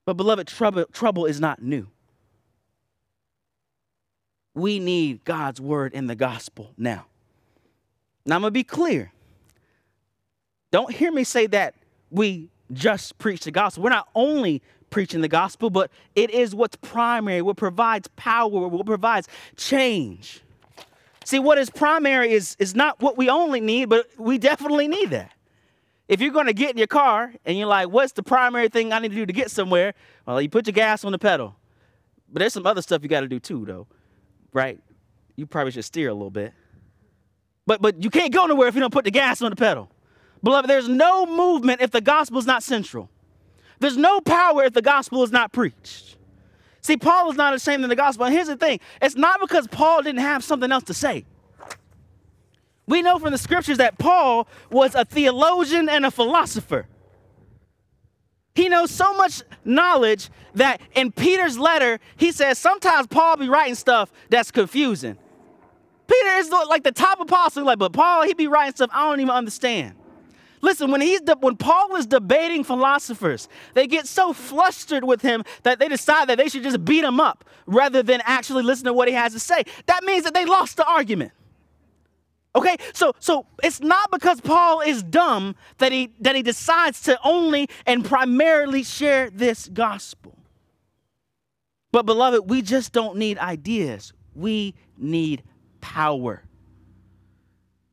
But, 0.05 0.15
beloved, 0.15 0.47
trouble, 0.47 0.85
trouble 0.91 1.25
is 1.25 1.39
not 1.39 1.61
new. 1.61 1.87
We 4.57 4.79
need 4.79 5.23
God's 5.23 5.61
word 5.61 5.93
in 5.93 6.07
the 6.07 6.15
gospel 6.15 6.73
now. 6.77 7.05
Now, 8.25 8.35
I'm 8.35 8.41
going 8.41 8.49
to 8.49 8.51
be 8.51 8.63
clear. 8.63 9.11
Don't 10.71 10.91
hear 10.91 11.11
me 11.11 11.23
say 11.23 11.45
that 11.47 11.75
we 12.09 12.49
just 12.73 13.17
preach 13.19 13.43
the 13.43 13.51
gospel. 13.51 13.83
We're 13.83 13.91
not 13.91 14.09
only 14.15 14.63
preaching 14.89 15.21
the 15.21 15.27
gospel, 15.27 15.69
but 15.69 15.91
it 16.15 16.31
is 16.31 16.55
what's 16.55 16.75
primary, 16.77 17.41
what 17.41 17.55
provides 17.55 18.07
power, 18.15 18.49
what 18.49 18.85
provides 18.85 19.27
change. 19.55 20.41
See, 21.23 21.39
what 21.39 21.57
is 21.57 21.69
primary 21.69 22.31
is, 22.31 22.55
is 22.57 22.73
not 22.73 22.99
what 22.99 23.15
we 23.15 23.29
only 23.29 23.61
need, 23.61 23.89
but 23.89 24.07
we 24.17 24.37
definitely 24.37 24.87
need 24.87 25.11
that. 25.11 25.33
If 26.07 26.19
you're 26.19 26.31
going 26.31 26.47
to 26.47 26.53
get 26.53 26.71
in 26.71 26.77
your 26.77 26.87
car 26.87 27.31
and 27.45 27.57
you're 27.57 27.67
like, 27.67 27.89
what's 27.89 28.13
the 28.13 28.23
primary 28.23 28.69
thing 28.69 28.91
I 28.91 28.99
need 28.99 29.09
to 29.09 29.15
do 29.15 29.25
to 29.25 29.33
get 29.33 29.51
somewhere? 29.51 29.93
Well, 30.25 30.41
you 30.41 30.49
put 30.49 30.65
your 30.65 30.73
gas 30.73 31.05
on 31.05 31.11
the 31.11 31.19
pedal. 31.19 31.55
But 32.31 32.39
there's 32.39 32.53
some 32.53 32.65
other 32.65 32.81
stuff 32.81 33.03
you 33.03 33.09
got 33.09 33.21
to 33.21 33.27
do 33.27 33.39
too, 33.39 33.65
though, 33.65 33.87
right? 34.53 34.79
You 35.35 35.45
probably 35.45 35.71
should 35.71 35.85
steer 35.85 36.09
a 36.09 36.13
little 36.13 36.31
bit. 36.31 36.53
But, 37.65 37.81
but 37.81 38.03
you 38.03 38.09
can't 38.09 38.33
go 38.33 38.45
nowhere 38.45 38.67
if 38.67 38.75
you 38.75 38.81
don't 38.81 38.93
put 38.93 39.05
the 39.05 39.11
gas 39.11 39.41
on 39.41 39.49
the 39.49 39.55
pedal. 39.55 39.89
Beloved, 40.43 40.69
there's 40.69 40.87
no 40.87 41.25
movement 41.25 41.81
if 41.81 41.91
the 41.91 42.01
gospel 42.01 42.39
is 42.39 42.45
not 42.45 42.63
central. 42.63 43.09
There's 43.79 43.97
no 43.97 44.21
power 44.21 44.63
if 44.63 44.73
the 44.73 44.81
gospel 44.81 45.23
is 45.23 45.31
not 45.31 45.51
preached. 45.51 46.17
See, 46.81 46.97
Paul 46.97 47.29
is 47.29 47.35
not 47.35 47.53
ashamed 47.53 47.83
of 47.83 47.89
the 47.89 47.95
gospel. 47.95 48.25
And 48.25 48.33
here's 48.33 48.47
the 48.47 48.55
thing 48.55 48.79
it's 49.01 49.15
not 49.15 49.41
because 49.41 49.67
Paul 49.67 50.03
didn't 50.03 50.21
have 50.21 50.43
something 50.43 50.71
else 50.71 50.85
to 50.85 50.93
say. 50.93 51.25
We 52.87 53.01
know 53.01 53.19
from 53.19 53.31
the 53.31 53.37
scriptures 53.37 53.79
that 53.79 53.97
Paul 53.97 54.47
was 54.71 54.95
a 54.95 55.03
theologian 55.03 55.89
and 55.89 56.05
a 56.05 56.11
philosopher. 56.11 56.87
He 58.57 58.69
knows 58.69 58.89
so 58.89 59.13
much 59.13 59.43
knowledge 59.63 60.31
that 60.55 60.81
in 60.95 61.11
Peter's 61.11 61.59
letter, 61.59 61.99
he 62.15 62.31
says 62.31 62.57
sometimes 62.57 63.05
Paul 63.05 63.37
be 63.37 63.47
writing 63.47 63.75
stuff 63.75 64.11
that's 64.31 64.49
confusing. 64.49 65.15
Peter 66.07 66.29
is 66.37 66.49
like 66.49 66.83
the 66.83 66.91
top 66.91 67.19
apostle, 67.19 67.63
like, 67.63 67.77
but 67.77 67.93
Paul, 67.93 68.23
he 68.23 68.33
be 68.33 68.47
writing 68.47 68.73
stuff 68.73 68.89
I 68.91 69.07
don't 69.07 69.19
even 69.19 69.29
understand. 69.29 69.93
Listen, 70.61 70.89
when 70.89 71.01
he's 71.01 71.21
de- 71.21 71.37
when 71.39 71.55
Paul 71.55 71.97
is 71.97 72.07
debating 72.07 72.63
philosophers, 72.63 73.47
they 73.75 73.85
get 73.85 74.07
so 74.07 74.33
flustered 74.33 75.03
with 75.03 75.21
him 75.21 75.43
that 75.61 75.77
they 75.77 75.87
decide 75.87 76.27
that 76.29 76.39
they 76.39 76.49
should 76.49 76.63
just 76.63 76.83
beat 76.83 77.03
him 77.03 77.19
up 77.19 77.45
rather 77.67 78.01
than 78.01 78.23
actually 78.25 78.63
listen 78.63 78.85
to 78.85 78.93
what 78.93 79.07
he 79.07 79.13
has 79.13 79.33
to 79.33 79.39
say. 79.39 79.65
That 79.85 80.03
means 80.03 80.23
that 80.23 80.33
they 80.33 80.45
lost 80.45 80.77
the 80.77 80.85
argument. 80.87 81.31
Okay? 82.57 82.75
So 82.93 83.13
so 83.19 83.45
it's 83.63 83.79
not 83.79 84.11
because 84.11 84.41
Paul 84.41 84.81
is 84.81 85.03
dumb 85.03 85.55
that 85.77 85.91
he 85.91 86.11
that 86.19 86.35
he 86.35 86.41
decides 86.41 87.01
to 87.03 87.17
only 87.23 87.69
and 87.85 88.03
primarily 88.03 88.83
share 88.83 89.29
this 89.29 89.69
gospel. 89.69 90.37
But, 91.91 92.05
beloved, 92.05 92.49
we 92.49 92.61
just 92.61 92.91
don't 92.91 93.17
need 93.17 93.37
ideas, 93.37 94.13
we 94.35 94.75
need 94.97 95.43
power. 95.81 96.43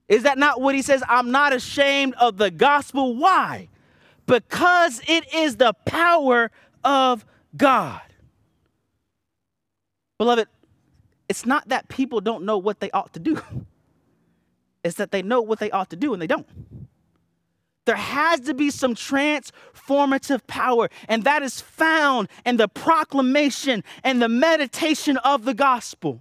Is 0.08 0.24
that 0.24 0.36
not 0.36 0.60
what 0.60 0.74
he 0.74 0.82
says? 0.82 1.02
I'm 1.08 1.30
not 1.30 1.54
ashamed 1.54 2.14
of 2.16 2.36
the 2.36 2.50
gospel. 2.50 3.16
Why? 3.16 3.68
Because 4.26 5.00
it 5.08 5.32
is 5.32 5.56
the 5.56 5.72
power 5.86 6.50
of 6.82 7.24
God. 7.56 8.02
Beloved, 10.18 10.48
it's 11.28 11.46
not 11.46 11.68
that 11.68 11.88
people 11.88 12.20
don't 12.20 12.44
know 12.44 12.58
what 12.58 12.80
they 12.80 12.90
ought 12.90 13.14
to 13.14 13.20
do, 13.20 13.40
it's 14.84 14.96
that 14.96 15.10
they 15.10 15.22
know 15.22 15.40
what 15.40 15.58
they 15.58 15.70
ought 15.70 15.90
to 15.90 15.96
do 15.96 16.12
and 16.12 16.22
they 16.22 16.26
don't. 16.26 16.46
There 17.86 17.96
has 17.96 18.40
to 18.40 18.54
be 18.54 18.70
some 18.70 18.94
transformative 18.94 20.46
power, 20.46 20.88
and 21.08 21.24
that 21.24 21.42
is 21.42 21.60
found 21.60 22.28
in 22.46 22.56
the 22.56 22.68
proclamation 22.68 23.84
and 24.02 24.22
the 24.22 24.28
meditation 24.28 25.16
of 25.18 25.44
the 25.44 25.54
gospel. 25.54 26.20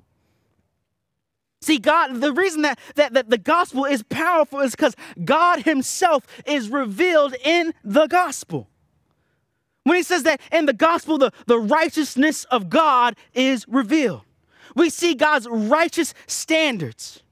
See, 1.61 1.77
God, 1.77 2.19
the 2.19 2.33
reason 2.33 2.63
that, 2.63 2.79
that, 2.95 3.13
that 3.13 3.29
the 3.29 3.37
gospel 3.37 3.85
is 3.85 4.03
powerful 4.03 4.59
is 4.59 4.71
because 4.71 4.95
God 5.23 5.61
Himself 5.61 6.27
is 6.45 6.67
revealed 6.67 7.35
in 7.43 7.73
the 7.85 8.07
gospel. 8.07 8.67
When 9.83 9.95
He 9.95 10.03
says 10.03 10.23
that 10.23 10.41
in 10.51 10.65
the 10.65 10.73
gospel, 10.73 11.17
the, 11.17 11.31
the 11.45 11.59
righteousness 11.59 12.43
of 12.45 12.69
God 12.69 13.15
is 13.33 13.65
revealed, 13.69 14.23
we 14.75 14.89
see 14.89 15.15
God's 15.15 15.47
righteous 15.47 16.13
standards 16.27 17.23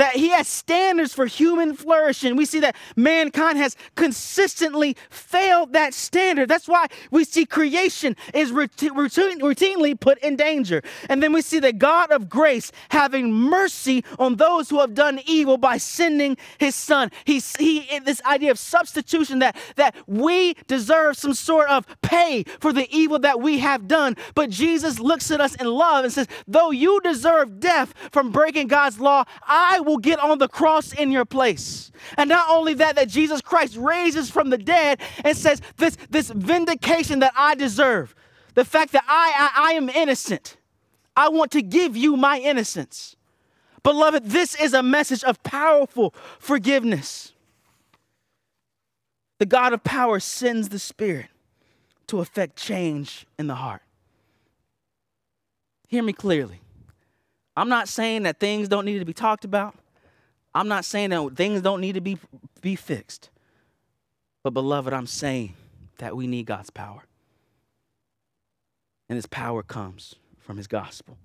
that 0.00 0.16
he 0.16 0.30
has 0.30 0.48
standards 0.48 1.12
for 1.12 1.26
human 1.26 1.74
flourishing. 1.74 2.34
We 2.34 2.46
see 2.46 2.60
that 2.60 2.74
mankind 2.96 3.58
has 3.58 3.76
consistently 3.96 4.96
failed 5.10 5.74
that 5.74 5.92
standard. 5.92 6.48
That's 6.48 6.66
why 6.66 6.86
we 7.10 7.22
see 7.24 7.44
creation 7.44 8.16
is 8.32 8.50
routine, 8.50 8.94
routinely 8.94 10.00
put 10.00 10.16
in 10.20 10.36
danger. 10.36 10.82
And 11.10 11.22
then 11.22 11.34
we 11.34 11.42
see 11.42 11.58
the 11.58 11.74
God 11.74 12.10
of 12.12 12.30
grace 12.30 12.72
having 12.88 13.30
mercy 13.30 14.02
on 14.18 14.36
those 14.36 14.70
who 14.70 14.80
have 14.80 14.94
done 14.94 15.20
evil 15.26 15.58
by 15.58 15.76
sending 15.76 16.38
his 16.56 16.74
son. 16.74 17.10
He's, 17.26 17.54
he, 17.56 17.86
this 18.02 18.22
idea 18.24 18.52
of 18.52 18.58
substitution 18.58 19.40
that, 19.40 19.54
that 19.76 19.94
we 20.06 20.54
deserve 20.66 21.18
some 21.18 21.34
sort 21.34 21.68
of 21.68 21.84
pay 22.00 22.44
for 22.58 22.72
the 22.72 22.88
evil 22.90 23.18
that 23.18 23.38
we 23.38 23.58
have 23.58 23.86
done. 23.86 24.16
But 24.34 24.48
Jesus 24.48 24.98
looks 24.98 25.30
at 25.30 25.42
us 25.42 25.54
in 25.56 25.66
love 25.66 26.04
and 26.04 26.12
says, 26.12 26.26
though 26.48 26.70
you 26.70 27.02
deserve 27.02 27.60
death 27.60 27.92
from 28.12 28.32
breaking 28.32 28.68
God's 28.68 28.98
law, 28.98 29.24
I 29.46 29.80
will 29.80 29.89
will 29.90 29.98
get 29.98 30.20
on 30.20 30.38
the 30.38 30.48
cross 30.48 30.92
in 30.92 31.10
your 31.10 31.24
place. 31.24 31.90
And 32.16 32.28
not 32.28 32.48
only 32.48 32.74
that, 32.74 32.94
that 32.94 33.08
Jesus 33.08 33.40
Christ 33.40 33.76
raises 33.76 34.30
from 34.30 34.50
the 34.50 34.58
dead 34.58 35.00
and 35.24 35.36
says, 35.36 35.60
This, 35.76 35.96
this 36.08 36.30
vindication 36.30 37.18
that 37.18 37.32
I 37.36 37.56
deserve, 37.56 38.14
the 38.54 38.64
fact 38.64 38.92
that 38.92 39.04
I, 39.06 39.50
I, 39.54 39.70
I 39.70 39.72
am 39.74 39.88
innocent, 39.88 40.56
I 41.16 41.28
want 41.28 41.50
to 41.52 41.62
give 41.62 41.96
you 41.96 42.16
my 42.16 42.38
innocence. 42.38 43.16
Beloved, 43.82 44.26
this 44.26 44.54
is 44.60 44.74
a 44.74 44.82
message 44.82 45.24
of 45.24 45.42
powerful 45.42 46.14
forgiveness. 46.38 47.32
The 49.38 49.46
God 49.46 49.72
of 49.72 49.82
power 49.82 50.20
sends 50.20 50.68
the 50.68 50.78
Spirit 50.78 51.28
to 52.06 52.20
effect 52.20 52.56
change 52.56 53.26
in 53.38 53.46
the 53.46 53.54
heart. 53.54 53.82
Hear 55.88 56.02
me 56.02 56.12
clearly. 56.12 56.60
I'm 57.60 57.68
not 57.68 57.90
saying 57.90 58.22
that 58.22 58.40
things 58.40 58.68
don't 58.68 58.86
need 58.86 59.00
to 59.00 59.04
be 59.04 59.12
talked 59.12 59.44
about. 59.44 59.74
I'm 60.54 60.66
not 60.66 60.82
saying 60.82 61.10
that 61.10 61.36
things 61.36 61.60
don't 61.60 61.82
need 61.82 61.92
to 61.92 62.00
be, 62.00 62.16
be 62.62 62.74
fixed. 62.74 63.28
But, 64.42 64.54
beloved, 64.54 64.94
I'm 64.94 65.06
saying 65.06 65.52
that 65.98 66.16
we 66.16 66.26
need 66.26 66.46
God's 66.46 66.70
power. 66.70 67.02
And 69.10 69.16
his 69.16 69.26
power 69.26 69.62
comes 69.62 70.14
from 70.38 70.56
his 70.56 70.66
gospel. 70.68 71.18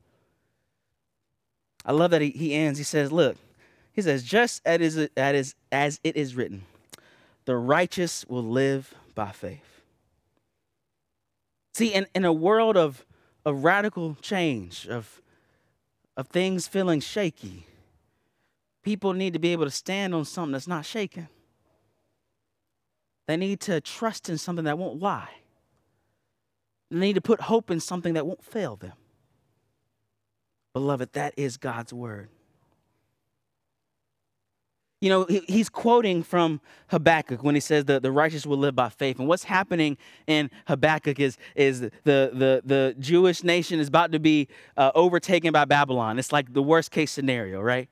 I 1.85 1.93
love 1.93 2.11
that 2.11 2.21
he, 2.21 2.31
he 2.31 2.53
ends. 2.53 2.79
He 2.79 2.83
says, 2.83 3.13
Look, 3.13 3.37
he 3.93 4.01
says, 4.01 4.21
just 4.21 4.61
as, 4.65 5.07
as, 5.15 5.55
as 5.71 5.99
it 6.03 6.17
is 6.17 6.35
written, 6.35 6.63
the 7.45 7.55
righteous 7.55 8.25
will 8.27 8.43
live 8.43 8.93
by 9.13 9.31
faith. 9.31 9.79
See, 11.75 11.93
in, 11.93 12.07
in 12.13 12.25
a 12.25 12.33
world 12.33 12.75
of, 12.75 13.05
of 13.45 13.63
radical 13.63 14.17
change, 14.21 14.85
of, 14.89 15.21
of 16.17 16.27
things 16.27 16.67
feeling 16.67 16.99
shaky, 16.99 17.67
people 18.83 19.13
need 19.13 19.33
to 19.33 19.39
be 19.39 19.51
able 19.51 19.65
to 19.65 19.71
stand 19.71 20.13
on 20.15 20.25
something 20.25 20.53
that's 20.53 20.67
not 20.67 20.85
shaken. 20.85 21.27
They 23.27 23.37
need 23.37 23.59
to 23.61 23.81
trust 23.81 24.29
in 24.29 24.37
something 24.37 24.65
that 24.65 24.77
won't 24.77 25.01
lie. 25.01 25.29
They 26.91 26.99
need 26.99 27.13
to 27.13 27.21
put 27.21 27.41
hope 27.41 27.71
in 27.71 27.79
something 27.79 28.13
that 28.13 28.25
won't 28.25 28.43
fail 28.43 28.75
them. 28.75 28.93
Beloved, 30.73 31.13
that 31.13 31.33
is 31.37 31.57
God's 31.57 31.91
word. 31.91 32.29
You 35.05 35.11
know, 35.11 35.25
he's 35.47 35.69
quoting 35.69 36.23
from 36.23 36.59
Habakkuk 36.87 37.43
when 37.43 37.53
he 37.53 37.61
says 37.61 37.85
that 37.85 38.01
the 38.01 38.11
righteous 38.11 38.43
will 38.43 38.57
live 38.57 38.75
by 38.75 38.89
faith. 38.89 39.19
And 39.19 39.27
what's 39.27 39.43
happening 39.43 39.99
in 40.25 40.49
Habakkuk 40.65 41.19
is, 41.19 41.37
is 41.53 41.81
the, 41.81 41.91
the, 42.03 42.63
the 42.65 42.95
Jewish 42.97 43.43
nation 43.43 43.79
is 43.79 43.87
about 43.87 44.13
to 44.13 44.19
be 44.19 44.47
uh, 44.75 44.91
overtaken 44.95 45.53
by 45.53 45.65
Babylon. 45.65 46.17
It's 46.17 46.31
like 46.31 46.53
the 46.53 46.63
worst 46.63 46.89
case 46.89 47.11
scenario, 47.11 47.61
right? 47.61 47.87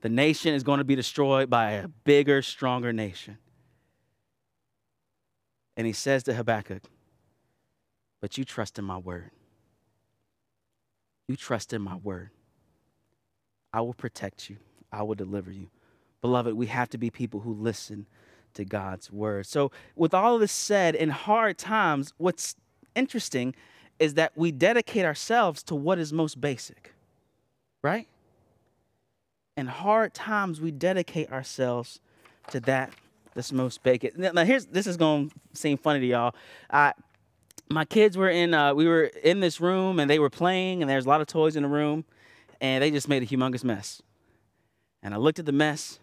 The 0.00 0.08
nation 0.08 0.54
is 0.54 0.64
going 0.64 0.78
to 0.78 0.84
be 0.84 0.96
destroyed 0.96 1.48
by 1.48 1.70
a 1.70 1.86
bigger, 1.86 2.42
stronger 2.42 2.92
nation. 2.92 3.38
And 5.76 5.86
he 5.86 5.92
says 5.92 6.24
to 6.24 6.34
Habakkuk, 6.34 6.82
But 8.20 8.38
you 8.38 8.44
trust 8.44 8.76
in 8.76 8.84
my 8.84 8.98
word. 8.98 9.30
You 11.28 11.36
trust 11.36 11.72
in 11.72 11.80
my 11.80 11.94
word. 11.94 12.30
I 13.72 13.82
will 13.82 13.94
protect 13.94 14.50
you, 14.50 14.56
I 14.90 15.04
will 15.04 15.14
deliver 15.14 15.52
you. 15.52 15.68
Beloved, 16.26 16.54
we 16.54 16.66
have 16.66 16.88
to 16.90 16.98
be 16.98 17.10
people 17.10 17.40
who 17.40 17.52
listen 17.52 18.06
to 18.54 18.64
God's 18.64 19.10
word. 19.10 19.46
So, 19.46 19.70
with 19.94 20.14
all 20.14 20.38
this 20.38 20.52
said, 20.52 20.94
in 20.94 21.10
hard 21.10 21.58
times, 21.58 22.12
what's 22.18 22.56
interesting 22.94 23.54
is 23.98 24.14
that 24.14 24.32
we 24.36 24.52
dedicate 24.52 25.04
ourselves 25.04 25.62
to 25.64 25.74
what 25.74 25.98
is 25.98 26.12
most 26.12 26.40
basic, 26.40 26.94
right? 27.82 28.08
in 29.56 29.66
hard 29.66 30.12
times, 30.12 30.60
we 30.60 30.70
dedicate 30.70 31.32
ourselves 31.32 32.00
to 32.50 32.60
that 32.60 32.92
that's 33.34 33.52
most 33.52 33.82
basic. 33.82 34.16
Now, 34.16 34.44
here's 34.44 34.66
this 34.66 34.86
is 34.86 34.96
gonna 34.96 35.28
seem 35.52 35.78
funny 35.78 36.00
to 36.00 36.06
y'all. 36.06 36.34
I, 36.70 36.92
my 37.68 37.84
kids 37.84 38.16
were 38.16 38.30
in, 38.30 38.54
uh, 38.54 38.74
we 38.74 38.86
were 38.86 39.04
in 39.04 39.40
this 39.40 39.60
room 39.60 39.98
and 39.98 40.10
they 40.10 40.18
were 40.18 40.30
playing, 40.30 40.82
and 40.82 40.90
there's 40.90 41.06
a 41.06 41.08
lot 41.08 41.20
of 41.20 41.26
toys 41.26 41.56
in 41.56 41.62
the 41.62 41.68
room, 41.68 42.04
and 42.60 42.82
they 42.82 42.90
just 42.90 43.08
made 43.08 43.22
a 43.22 43.26
humongous 43.26 43.64
mess. 43.64 44.02
And 45.02 45.14
I 45.14 45.16
looked 45.16 45.38
at 45.38 45.46
the 45.46 45.52
mess, 45.52 45.98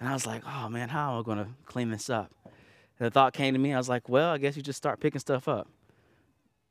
and 0.00 0.08
I 0.08 0.12
was 0.12 0.26
like, 0.26 0.42
oh 0.46 0.68
man, 0.68 0.88
how 0.88 1.14
am 1.14 1.20
I 1.20 1.22
gonna 1.22 1.48
clean 1.66 1.90
this 1.90 2.10
up? 2.10 2.32
And 2.44 3.06
the 3.06 3.10
thought 3.10 3.32
came 3.32 3.54
to 3.54 3.60
me. 3.60 3.72
I 3.72 3.78
was 3.78 3.88
like, 3.88 4.08
well, 4.08 4.30
I 4.30 4.38
guess 4.38 4.56
you 4.56 4.62
just 4.62 4.76
start 4.76 5.00
picking 5.00 5.20
stuff 5.20 5.48
up. 5.48 5.68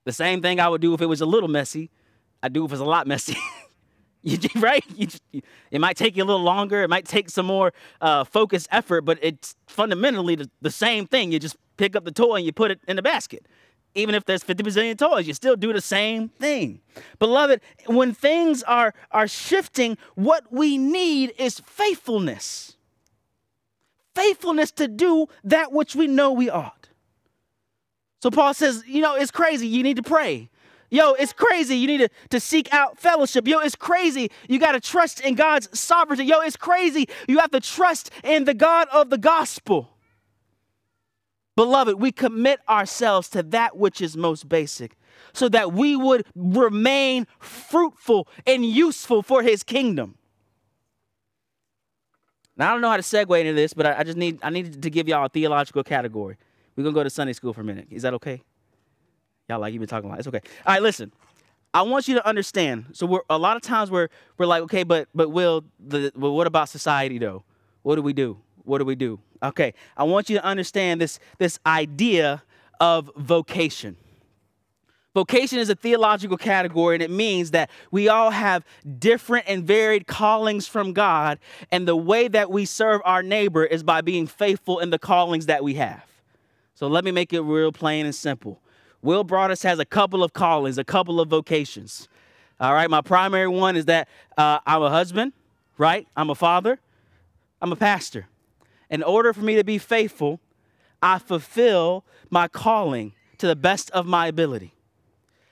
The 0.06 0.14
same 0.14 0.42
thing 0.42 0.60
I 0.60 0.70
would 0.70 0.82
do 0.82 0.94
if 0.94 1.02
it 1.02 1.06
was 1.06 1.22
a 1.22 1.26
little 1.26 1.50
messy. 1.50 1.90
I 2.42 2.50
do 2.50 2.66
if 2.66 2.72
it's 2.72 2.82
a 2.82 2.86
lot 2.86 3.08
messy. 3.08 3.38
You, 4.24 4.38
right? 4.58 4.84
You, 4.96 5.08
you, 5.32 5.42
it 5.72 5.80
might 5.80 5.96
take 5.96 6.18
you 6.18 6.24
a 6.24 6.26
little 6.26 6.42
longer. 6.42 6.82
It 6.82 6.90
might 6.90 7.06
take 7.06 7.30
some 7.30 7.46
more 7.46 7.72
uh, 8.02 8.24
focused 8.26 8.68
effort, 8.72 9.02
but 9.02 9.18
it's 9.22 9.56
fundamentally 9.68 10.36
the, 10.36 10.50
the, 10.62 10.72
same 10.72 11.08
thing. 11.08 11.32
You 11.32 11.40
just 11.40 11.56
pick 11.78 11.96
up 11.96 12.04
the 12.04 12.12
toy 12.12 12.38
and 12.38 12.46
you 12.46 12.52
put 12.52 12.72
it 12.72 12.82
in 12.88 12.98
the 12.98 13.02
basket. 13.02 13.46
Even 13.96 14.16
if 14.16 14.26
there's 14.26 14.44
50 14.44 14.64
bazillion 14.64 14.98
toys, 14.98 15.28
you 15.28 15.34
still 15.34 15.56
do 15.56 15.72
the 15.72 15.80
same 15.80 16.30
thing. 16.30 16.82
Beloved, 17.20 17.62
when 17.86 18.14
things 18.14 18.64
are, 18.64 18.94
are 19.12 19.28
shifting, 19.28 19.98
what 20.16 20.52
we 20.52 20.78
need 20.78 21.34
is 21.38 21.62
faithfulness. 21.62 22.77
Faithfulness 24.18 24.72
to 24.72 24.88
do 24.88 25.28
that 25.44 25.72
which 25.72 25.96
we 25.96 26.08
know 26.08 26.32
we 26.32 26.50
ought. 26.50 26.90
So 28.24 28.32
Paul 28.32 28.56
says, 28.56 28.84
you 28.88 29.00
know, 29.00 29.14
it's 29.14 29.30
crazy. 29.30 29.68
You 29.68 29.84
need 29.84 29.98
to 29.98 30.02
pray. 30.02 30.50
Yo, 30.90 31.14
it's 31.14 31.34
crazy. 31.34 31.76
You 31.76 31.86
need 31.86 32.00
to, 32.00 32.10
to 32.32 32.40
seek 32.40 32.74
out 32.74 32.98
fellowship. 32.98 33.48
Yo, 33.48 33.60
it's 33.60 33.76
crazy. 33.76 34.32
You 34.50 34.58
got 34.58 34.72
to 34.72 34.80
trust 34.80 35.20
in 35.20 35.36
God's 35.36 35.70
sovereignty. 35.78 36.26
Yo, 36.26 36.40
it's 36.40 36.58
crazy. 36.58 37.08
You 37.28 37.38
have 37.38 37.52
to 37.52 37.60
trust 37.60 38.10
in 38.24 38.46
the 38.46 38.56
God 38.56 38.88
of 38.92 39.12
the 39.12 39.20
gospel. 39.20 39.90
Beloved, 41.56 42.00
we 42.02 42.12
commit 42.12 42.60
ourselves 42.68 43.30
to 43.30 43.44
that 43.44 43.78
which 43.78 44.02
is 44.02 44.18
most 44.18 44.50
basic 44.50 44.98
so 45.32 45.48
that 45.50 45.74
we 45.74 45.96
would 45.96 46.26
remain 46.36 47.28
fruitful 47.38 48.28
and 48.48 48.66
useful 48.66 49.22
for 49.22 49.44
his 49.44 49.62
kingdom. 49.62 50.17
Now, 52.58 52.70
I 52.70 52.72
don't 52.74 52.82
know 52.82 52.90
how 52.90 52.98
to 52.98 53.04
segue 53.04 53.40
into 53.40 53.54
this, 53.54 53.74
but 53.74 53.86
I, 53.86 54.00
I 54.00 54.04
just 54.04 54.18
need 54.18 54.40
I 54.42 54.50
need 54.50 54.82
to 54.82 54.90
give 54.90 55.08
y'all 55.08 55.26
a 55.26 55.30
theological 55.30 55.84
category. 55.84 56.38
We're 56.76 56.84
to 56.84 56.92
go 56.92 57.04
to 57.04 57.10
Sunday 57.10 57.34
school 57.34 57.54
for 57.54 57.62
a 57.62 57.64
minute. 57.64 57.88
Is 57.90 58.04
that 58.04 58.14
okay? 58.16 58.42
Y'all 59.50 59.60
like 59.60 59.74
you've 59.74 59.80
been 59.80 59.88
talking 59.88 60.10
a 60.10 60.12
lot. 60.12 60.20
It's 60.20 60.28
okay. 60.28 60.42
All 60.66 60.74
right, 60.74 60.82
listen. 60.82 61.12
I 61.74 61.82
want 61.84 62.08
you 62.08 62.16
to 62.16 62.26
understand. 62.26 62.88
So 62.94 63.06
we're 63.06 63.22
a 63.30 63.38
lot 63.38 63.56
of 63.56 63.62
times 63.62 63.92
we're 63.92 64.10
we're 64.38 64.46
like, 64.46 64.64
okay, 64.64 64.84
but 64.84 65.08
but 65.14 65.30
will 65.30 65.64
the 65.80 66.12
but 66.16 66.32
what 66.32 66.48
about 66.48 66.70
society 66.70 67.18
though? 67.18 67.44
What 67.84 67.96
do 67.96 68.02
we 68.02 68.14
do? 68.14 68.38
What 68.64 68.80
do 68.80 68.86
we 68.86 68.96
do? 68.96 69.20
Okay, 69.44 69.74
I 69.96 70.04
want 70.04 70.30
you 70.30 70.38
to 70.38 70.44
understand 70.44 71.00
this 71.00 71.20
this 71.38 71.60
idea 71.66 72.44
of 72.80 73.12
vocation. 73.16 73.96
Vocation 75.18 75.58
is 75.58 75.72
a 75.72 75.74
theological 75.74 76.38
category, 76.38 76.94
and 76.94 77.02
it 77.02 77.10
means 77.10 77.50
that 77.50 77.72
we 77.90 78.08
all 78.08 78.30
have 78.30 78.64
different 79.00 79.46
and 79.48 79.64
varied 79.64 80.06
callings 80.06 80.68
from 80.68 80.94
God, 80.94 81.40
and 81.72 81.88
the 81.88 81.96
way 81.96 82.28
that 82.28 82.52
we 82.52 82.66
serve 82.66 83.02
our 83.04 83.24
neighbor 83.24 83.66
is 83.66 83.82
by 83.82 84.02
being 84.02 84.28
faithful 84.28 84.78
in 84.78 84.92
the 84.92 85.00
callings 85.00 85.48
that 85.48 85.64
we 85.64 85.74
have. 85.74 86.04
So 86.76 86.86
let 86.86 87.04
me 87.04 87.10
make 87.10 87.34
it 87.34 87.42
real 87.42 87.72
plain 87.72 88.06
and 88.06 88.14
simple. 88.14 88.62
Will 89.02 89.24
Broadus 89.24 89.64
has 89.64 89.80
a 89.80 89.86
couple 89.86 90.24
of 90.24 90.34
callings, 90.34 90.78
a 90.78 90.84
couple 90.84 91.20
of 91.20 91.30
vocations. 91.30 92.08
All 92.60 92.76
right, 92.76 92.88
my 92.88 93.02
primary 93.02 93.48
one 93.48 93.76
is 93.76 93.86
that 93.86 94.08
uh, 94.38 94.60
I'm 94.68 94.84
a 94.84 94.92
husband, 94.92 95.34
right? 95.80 96.08
I'm 96.16 96.30
a 96.30 96.36
father, 96.36 96.80
I'm 97.60 97.72
a 97.72 97.76
pastor. 97.76 98.28
In 98.92 99.02
order 99.02 99.34
for 99.34 99.42
me 99.42 99.56
to 99.56 99.64
be 99.64 99.80
faithful, 99.80 100.40
I 101.02 101.18
fulfill 101.18 102.06
my 102.30 102.48
calling 102.48 103.14
to 103.40 103.48
the 103.48 103.56
best 103.56 103.90
of 103.90 104.06
my 104.06 104.28
ability. 104.28 104.76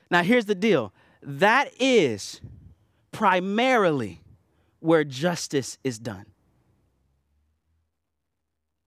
Now, 0.09 0.23
here's 0.23 0.45
the 0.45 0.55
deal 0.55 0.93
that 1.21 1.71
is 1.79 2.41
primarily 3.11 4.21
where 4.79 5.03
justice 5.03 5.77
is 5.83 5.97
done. 5.97 6.25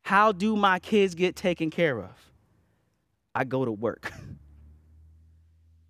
How 0.03 0.33
do 0.33 0.57
my 0.57 0.79
kids 0.79 1.15
get 1.15 1.37
taken 1.37 1.71
care 1.71 1.99
of? 1.99 2.31
I 3.35 3.45
go 3.45 3.65
to 3.65 3.73
work. 3.73 4.13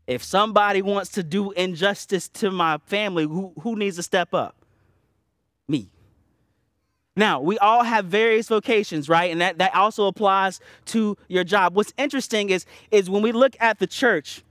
If 0.09 0.25
somebody 0.25 0.81
wants 0.81 1.11
to 1.13 1.23
do 1.23 1.51
injustice 1.51 2.31
to 2.31 2.51
my 2.51 2.79
family, 2.87 3.25
who, 3.25 3.53
who 3.61 3.77
needs 3.77 3.97
to 3.97 4.03
step 4.03 4.33
up? 4.33 4.57
Me. 5.69 5.91
Now, 7.15 7.41
we 7.41 7.59
all 7.59 7.83
have 7.83 8.07
various 8.07 8.49
vocations, 8.49 9.11
right? 9.11 9.31
And 9.31 9.43
that, 9.43 9.59
that 9.59 9.75
also 9.75 10.07
applies 10.07 10.61
to 10.87 11.15
your 11.29 11.45
job. 11.45 11.77
What's 11.77 11.93
interesting 11.99 12.49
is, 12.49 12.65
is 12.91 13.11
when 13.11 13.21
we 13.21 13.33
look 13.33 13.55
at 13.61 13.81
the 13.81 13.87
church, 13.87 14.43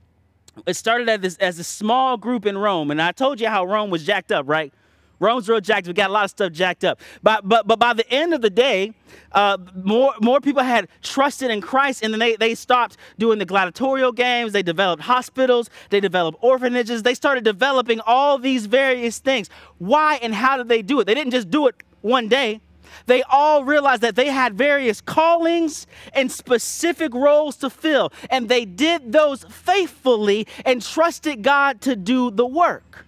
it 0.65 0.75
started 0.75 1.09
as, 1.09 1.19
this, 1.19 1.37
as 1.37 1.59
a 1.59 1.63
small 1.63 2.17
group 2.17 2.45
in 2.45 2.57
Rome. 2.57 2.91
And 2.91 3.01
I 3.01 3.11
told 3.11 3.39
you 3.39 3.47
how 3.47 3.65
Rome 3.65 3.89
was 3.89 4.05
jacked 4.05 4.31
up, 4.31 4.47
right? 4.47 4.73
Rome's 5.19 5.49
real 5.49 5.59
jacked. 5.59 5.87
We 5.87 5.93
got 5.93 6.09
a 6.09 6.13
lot 6.13 6.25
of 6.25 6.29
stuff 6.29 6.51
jacked 6.51 6.83
up. 6.83 6.99
But 7.23 7.47
but 7.47 7.67
but 7.67 7.79
by 7.79 7.93
the 7.93 8.07
end 8.11 8.33
of 8.33 8.41
the 8.41 8.49
day, 8.49 8.93
uh, 9.31 9.57
more 9.73 10.13
more 10.21 10.39
people 10.39 10.61
had 10.63 10.87
trusted 11.01 11.49
in 11.49 11.61
Christ, 11.61 12.03
and 12.03 12.13
then 12.13 12.19
they 12.19 12.35
they 12.35 12.53
stopped 12.53 12.97
doing 13.17 13.39
the 13.39 13.45
gladiatorial 13.45 14.11
games. 14.11 14.53
They 14.53 14.63
developed 14.63 15.03
hospitals. 15.03 15.69
They 15.89 15.99
developed 15.99 16.37
orphanages. 16.41 17.03
They 17.03 17.15
started 17.15 17.43
developing 17.43 17.99
all 18.01 18.37
these 18.37 18.67
various 18.67 19.17
things. 19.19 19.49
Why 19.79 20.19
and 20.21 20.35
how 20.35 20.57
did 20.57 20.67
they 20.67 20.81
do 20.81 20.99
it? 20.99 21.05
They 21.05 21.15
didn't 21.15 21.31
just 21.31 21.49
do 21.49 21.67
it 21.67 21.75
one 22.01 22.27
day 22.27 22.61
they 23.05 23.23
all 23.23 23.63
realized 23.63 24.01
that 24.01 24.15
they 24.15 24.27
had 24.27 24.55
various 24.55 25.01
callings 25.01 25.87
and 26.13 26.31
specific 26.31 27.13
roles 27.13 27.55
to 27.57 27.69
fill, 27.69 28.11
and 28.29 28.49
they 28.49 28.65
did 28.65 29.11
those 29.11 29.43
faithfully 29.45 30.47
and 30.65 30.81
trusted 30.81 31.43
God 31.43 31.81
to 31.81 31.95
do 31.95 32.31
the 32.31 32.45
work. 32.45 33.05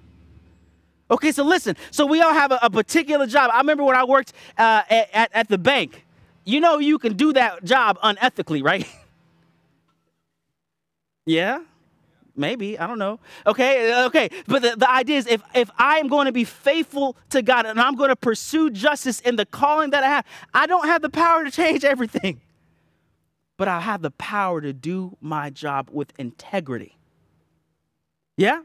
Okay, 1.11 1.31
so 1.31 1.43
listen. 1.43 1.75
So 1.91 2.05
we 2.05 2.21
all 2.21 2.33
have 2.33 2.51
a, 2.51 2.59
a 2.61 2.69
particular 2.69 3.25
job. 3.25 3.49
I 3.53 3.57
remember 3.57 3.83
when 3.83 3.95
I 3.95 4.03
worked 4.03 4.33
uh, 4.57 4.83
at, 4.89 5.09
at, 5.13 5.29
at 5.33 5.47
the 5.49 5.57
bank. 5.57 6.05
You 6.45 6.59
know, 6.59 6.77
you 6.77 6.99
can 6.99 7.15
do 7.15 7.33
that 7.33 7.63
job 7.63 7.99
unethically, 8.03 8.63
right? 8.63 8.87
yeah? 11.25 11.61
Maybe, 12.39 12.79
I 12.79 12.87
don't 12.87 12.97
know. 12.97 13.19
Okay, 13.45 13.91
uh, 13.91 14.05
okay. 14.07 14.29
But 14.47 14.61
the, 14.61 14.75
the 14.77 14.89
idea 14.89 15.17
is 15.17 15.27
if, 15.27 15.43
if 15.53 15.69
I 15.77 15.97
am 15.97 16.07
going 16.07 16.25
to 16.25 16.31
be 16.31 16.45
faithful 16.45 17.17
to 17.31 17.41
God 17.41 17.65
and 17.65 17.79
I'm 17.79 17.95
going 17.95 18.09
to 18.09 18.15
pursue 18.15 18.69
justice 18.69 19.19
in 19.19 19.35
the 19.35 19.45
calling 19.45 19.89
that 19.89 20.03
I 20.03 20.07
have, 20.07 20.25
I 20.53 20.65
don't 20.65 20.87
have 20.87 21.01
the 21.01 21.09
power 21.09 21.43
to 21.43 21.51
change 21.51 21.83
everything. 21.83 22.39
But 23.57 23.67
I 23.67 23.81
have 23.81 24.01
the 24.01 24.11
power 24.11 24.61
to 24.61 24.71
do 24.71 25.17
my 25.19 25.49
job 25.49 25.89
with 25.91 26.13
integrity. 26.17 26.97
Yeah? 28.37 28.61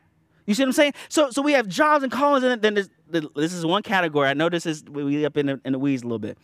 You 0.46 0.54
see 0.54 0.62
what 0.62 0.68
I'm 0.68 0.72
saying? 0.72 0.94
So, 1.08 1.30
so 1.30 1.42
we 1.42 1.52
have 1.52 1.66
jobs 1.66 2.04
and 2.04 2.12
callings, 2.12 2.44
and 2.44 2.62
then 2.62 2.74
this 2.74 3.52
is 3.52 3.66
one 3.66 3.82
category. 3.82 4.28
I 4.28 4.34
know 4.34 4.48
this 4.48 4.66
is 4.66 4.84
we 4.84 5.26
up 5.26 5.36
in 5.36 5.46
the, 5.46 5.60
in 5.64 5.72
the 5.72 5.80
weeds 5.80 6.02
a 6.02 6.06
little 6.06 6.20
bit. 6.20 6.38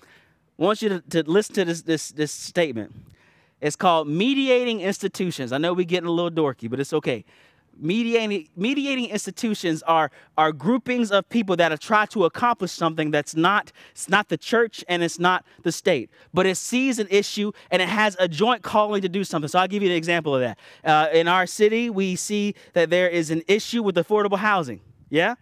I 0.58 0.64
want 0.64 0.82
you 0.82 0.88
to, 0.88 1.00
to 1.10 1.30
listen 1.30 1.54
to 1.54 1.64
this, 1.64 1.82
this, 1.82 2.10
this 2.10 2.32
statement. 2.32 2.92
It's 3.60 3.76
called 3.76 4.08
mediating 4.08 4.80
institutions. 4.80 5.52
I 5.52 5.58
know 5.58 5.74
we're 5.74 5.84
getting 5.84 6.08
a 6.08 6.12
little 6.12 6.30
dorky, 6.30 6.68
but 6.70 6.80
it's 6.80 6.92
okay. 6.92 7.24
Mediating, 7.78 8.48
mediating 8.56 9.06
institutions 9.06 9.82
are, 9.84 10.10
are 10.36 10.52
groupings 10.52 11.10
of 11.10 11.26
people 11.28 11.56
that 11.56 11.70
have 11.70 11.80
tried 11.80 12.10
to 12.10 12.24
accomplish 12.24 12.72
something 12.72 13.10
that's 13.10 13.34
not, 13.34 13.72
it's 13.92 14.08
not 14.08 14.28
the 14.28 14.36
church 14.36 14.84
and 14.88 15.02
it's 15.02 15.18
not 15.18 15.44
the 15.62 15.72
state, 15.72 16.10
but 16.34 16.46
it 16.46 16.56
sees 16.56 16.98
an 16.98 17.06
issue 17.10 17.52
and 17.70 17.80
it 17.80 17.88
has 17.88 18.16
a 18.18 18.28
joint 18.28 18.62
calling 18.62 19.00
to 19.02 19.08
do 19.08 19.24
something. 19.24 19.48
So 19.48 19.58
I'll 19.58 19.68
give 19.68 19.82
you 19.82 19.90
an 19.90 19.96
example 19.96 20.34
of 20.34 20.40
that. 20.42 20.58
Uh, 20.84 21.08
in 21.12 21.26
our 21.28 21.46
city, 21.46 21.88
we 21.88 22.16
see 22.16 22.54
that 22.74 22.90
there 22.90 23.08
is 23.08 23.30
an 23.30 23.42
issue 23.46 23.82
with 23.82 23.94
affordable 23.96 24.38
housing. 24.38 24.80
Yeah? 25.08 25.36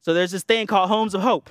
So 0.00 0.14
there's 0.14 0.32
this 0.32 0.42
thing 0.42 0.66
called 0.66 0.88
Homes 0.88 1.14
of 1.14 1.20
Hope. 1.20 1.50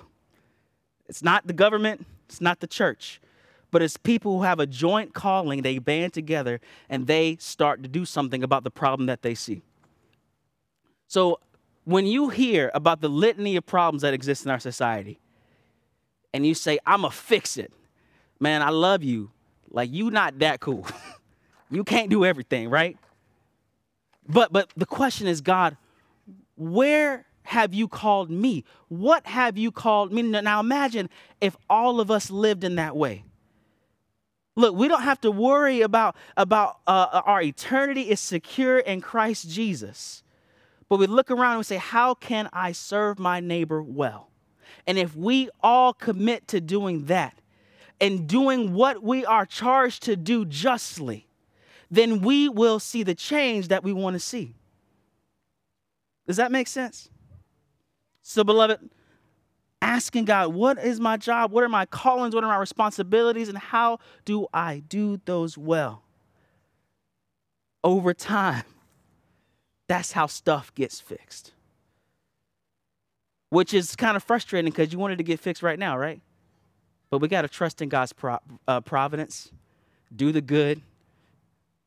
It's 1.07 1.23
not 1.23 1.47
the 1.47 1.53
government, 1.53 2.05
it's 2.27 2.41
not 2.41 2.59
the 2.59 2.67
church 2.67 3.21
but 3.71 3.81
it's 3.81 3.97
people 3.97 4.37
who 4.37 4.43
have 4.43 4.59
a 4.59 4.65
joint 4.65 5.13
calling. 5.13 5.61
They 5.61 5.79
band 5.79 6.13
together 6.13 6.59
and 6.89 7.07
they 7.07 7.37
start 7.39 7.83
to 7.83 7.89
do 7.89 8.05
something 8.05 8.43
about 8.43 8.63
the 8.63 8.71
problem 8.71 9.07
that 9.07 9.21
they 9.21 9.35
see. 9.35 9.61
So 11.07 11.39
when 11.85 12.05
you 12.05 12.29
hear 12.29 12.71
about 12.73 13.01
the 13.01 13.09
litany 13.09 13.55
of 13.55 13.65
problems 13.65 14.01
that 14.03 14.13
exist 14.13 14.45
in 14.45 14.51
our 14.51 14.59
society, 14.59 15.19
and 16.33 16.45
you 16.45 16.53
say, 16.53 16.77
I'm 16.85 17.01
gonna 17.01 17.11
fix 17.11 17.57
it, 17.57 17.73
man, 18.39 18.61
I 18.61 18.69
love 18.69 19.03
you. 19.03 19.31
Like 19.71 19.91
you 19.91 20.11
not 20.11 20.39
that 20.39 20.59
cool. 20.59 20.85
you 21.71 21.83
can't 21.83 22.09
do 22.09 22.25
everything, 22.25 22.69
right? 22.69 22.97
But 24.27 24.53
but 24.53 24.71
the 24.77 24.85
question 24.85 25.27
is, 25.27 25.41
God, 25.41 25.77
where 26.55 27.25
have 27.43 27.73
you 27.73 27.87
called 27.87 28.29
me? 28.29 28.63
What 28.89 29.25
have 29.25 29.57
you 29.57 29.71
called 29.71 30.13
me? 30.13 30.21
Now 30.21 30.59
imagine 30.59 31.09
if 31.41 31.57
all 31.69 31.99
of 31.99 32.11
us 32.11 32.29
lived 32.29 32.63
in 32.63 32.75
that 32.75 32.95
way. 32.95 33.23
Look, 34.55 34.75
we 34.75 34.87
don't 34.87 35.03
have 35.03 35.21
to 35.21 35.31
worry 35.31 35.81
about, 35.81 36.15
about 36.35 36.79
uh, 36.85 37.21
our 37.25 37.41
eternity 37.41 38.09
is 38.09 38.19
secure 38.19 38.79
in 38.79 39.01
Christ 39.01 39.49
Jesus. 39.49 40.23
But 40.89 40.97
we 40.97 41.07
look 41.07 41.31
around 41.31 41.51
and 41.51 41.59
we 41.59 41.63
say, 41.63 41.77
How 41.77 42.13
can 42.13 42.49
I 42.51 42.71
serve 42.71 43.19
my 43.19 43.39
neighbor 43.39 43.81
well? 43.81 44.29
And 44.87 44.97
if 44.97 45.15
we 45.15 45.49
all 45.61 45.93
commit 45.93 46.47
to 46.49 46.59
doing 46.59 47.05
that 47.05 47.39
and 48.01 48.27
doing 48.27 48.73
what 48.73 49.03
we 49.03 49.25
are 49.25 49.45
charged 49.45 50.03
to 50.03 50.15
do 50.15 50.45
justly, 50.45 51.27
then 51.91 52.21
we 52.21 52.49
will 52.49 52.79
see 52.79 53.03
the 53.03 53.15
change 53.15 53.67
that 53.67 53.83
we 53.83 53.93
want 53.93 54.15
to 54.15 54.19
see. 54.19 54.55
Does 56.27 56.37
that 56.37 56.51
make 56.51 56.67
sense? 56.67 57.09
So, 58.21 58.43
beloved, 58.43 58.89
asking 59.81 60.25
God, 60.25 60.53
what 60.53 60.77
is 60.77 60.99
my 60.99 61.17
job? 61.17 61.51
What 61.51 61.63
are 61.63 61.69
my 61.69 61.85
callings? 61.85 62.35
What 62.35 62.43
are 62.43 62.47
my 62.47 62.57
responsibilities? 62.57 63.49
And 63.49 63.57
how 63.57 63.99
do 64.25 64.47
I 64.53 64.83
do 64.87 65.19
those 65.25 65.57
well? 65.57 66.03
Over 67.83 68.13
time, 68.13 68.65
that's 69.87 70.11
how 70.11 70.27
stuff 70.27 70.73
gets 70.75 70.99
fixed. 70.99 71.53
Which 73.49 73.73
is 73.73 73.95
kind 73.95 74.15
of 74.15 74.23
frustrating 74.23 74.71
because 74.71 74.93
you 74.93 74.99
wanted 74.99 75.17
to 75.17 75.23
get 75.23 75.39
fixed 75.39 75.63
right 75.63 75.79
now, 75.79 75.97
right? 75.97 76.21
But 77.09 77.19
we 77.19 77.27
got 77.27 77.41
to 77.41 77.47
trust 77.47 77.81
in 77.81 77.89
God's 77.89 78.13
pro- 78.13 78.39
uh, 78.67 78.81
providence, 78.81 79.51
do 80.15 80.31
the 80.31 80.41
good, 80.41 80.81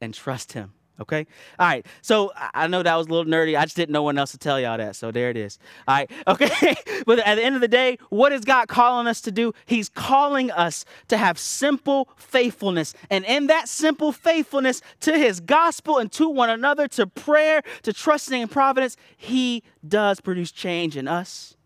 and 0.00 0.12
trust 0.12 0.52
Him. 0.54 0.72
Okay. 1.00 1.26
All 1.58 1.66
right. 1.66 1.86
So 2.02 2.32
I 2.36 2.66
know 2.66 2.82
that 2.82 2.94
was 2.94 3.06
a 3.06 3.10
little 3.10 3.30
nerdy. 3.30 3.58
I 3.58 3.64
just 3.64 3.76
didn't 3.76 3.92
know 3.92 4.02
when 4.02 4.18
else 4.18 4.32
to 4.32 4.38
tell 4.38 4.60
y'all 4.60 4.76
that. 4.76 4.94
So 4.94 5.10
there 5.10 5.30
it 5.30 5.36
is. 5.36 5.58
All 5.88 5.94
right. 5.94 6.10
Okay. 6.32 6.74
but 7.04 7.18
at 7.20 7.34
the 7.34 7.44
end 7.44 7.54
of 7.56 7.60
the 7.60 7.68
day, 7.68 7.98
what 8.08 8.32
is 8.32 8.42
God 8.42 8.68
calling 8.68 9.06
us 9.06 9.20
to 9.22 9.32
do? 9.32 9.52
He's 9.66 9.88
calling 9.88 10.50
us 10.50 10.84
to 11.08 11.16
have 11.16 11.38
simple 11.38 12.08
faithfulness. 12.16 12.94
And 13.10 13.24
in 13.24 13.48
that 13.48 13.68
simple 13.68 14.12
faithfulness 14.12 14.80
to 15.00 15.18
his 15.18 15.40
gospel 15.40 15.98
and 15.98 16.10
to 16.12 16.28
one 16.28 16.48
another, 16.48 16.88
to 16.88 17.06
prayer, 17.06 17.62
to 17.82 17.92
trusting 17.92 18.40
in 18.40 18.48
providence, 18.48 18.96
he 19.16 19.62
does 19.86 20.20
produce 20.20 20.52
change 20.52 20.96
in 20.96 21.08
us 21.08 21.56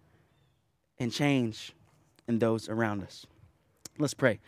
and 0.98 1.12
change 1.12 1.72
in 2.26 2.38
those 2.38 2.68
around 2.68 3.02
us. 3.02 3.26
Let's 3.98 4.14
pray. 4.14 4.40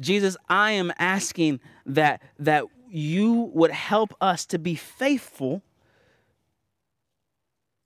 Jesus, 0.00 0.36
I 0.48 0.72
am 0.72 0.92
asking 0.98 1.60
that 1.86 2.22
that 2.38 2.64
you 2.94 3.50
would 3.52 3.72
help 3.72 4.14
us 4.20 4.46
to 4.46 4.56
be 4.56 4.76
faithful 4.76 5.62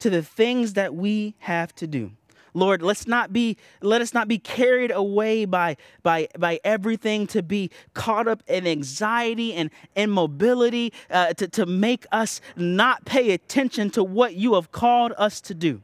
to 0.00 0.10
the 0.10 0.22
things 0.22 0.74
that 0.74 0.94
we 0.94 1.34
have 1.38 1.74
to 1.76 1.86
do. 1.86 2.12
Lord, 2.52 2.82
let's 2.82 3.06
not 3.06 3.32
be 3.32 3.56
let 3.80 4.02
us 4.02 4.12
not 4.12 4.28
be 4.28 4.38
carried 4.38 4.90
away 4.90 5.46
by 5.46 5.76
by 6.02 6.28
by 6.38 6.60
everything 6.62 7.26
to 7.28 7.42
be 7.42 7.70
caught 7.94 8.28
up 8.28 8.42
in 8.46 8.66
anxiety 8.66 9.54
and 9.54 9.70
immobility 9.96 10.92
uh, 11.10 11.32
to, 11.34 11.48
to 11.48 11.64
make 11.64 12.04
us 12.12 12.40
not 12.56 13.04
pay 13.06 13.30
attention 13.32 13.90
to 13.90 14.04
what 14.04 14.34
you 14.34 14.54
have 14.54 14.72
called 14.72 15.12
us 15.16 15.40
to 15.42 15.54
do. 15.54 15.80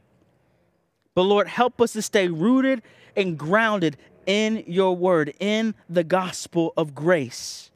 But 1.15 1.23
Lord, 1.23 1.47
help 1.47 1.81
us 1.81 1.93
to 1.93 2.01
stay 2.01 2.27
rooted 2.27 2.83
and 3.15 3.39
grounded 3.39 3.97
in 4.27 4.63
your 4.67 4.95
word, 4.95 5.33
in 5.39 5.73
the 5.89 6.03
gospel 6.03 6.73
of 6.77 6.93
grace 6.93 7.71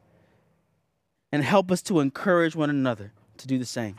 and 1.31 1.43
help 1.43 1.71
us 1.71 1.81
to 1.83 1.99
encourage 1.99 2.55
one 2.55 2.69
another 2.69 3.11
to 3.37 3.47
do 3.47 3.57
the 3.57 3.65
same. 3.65 3.95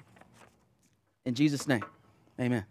In 1.24 1.35
Jesus' 1.35 1.68
name, 1.68 1.85
amen. 2.41 2.64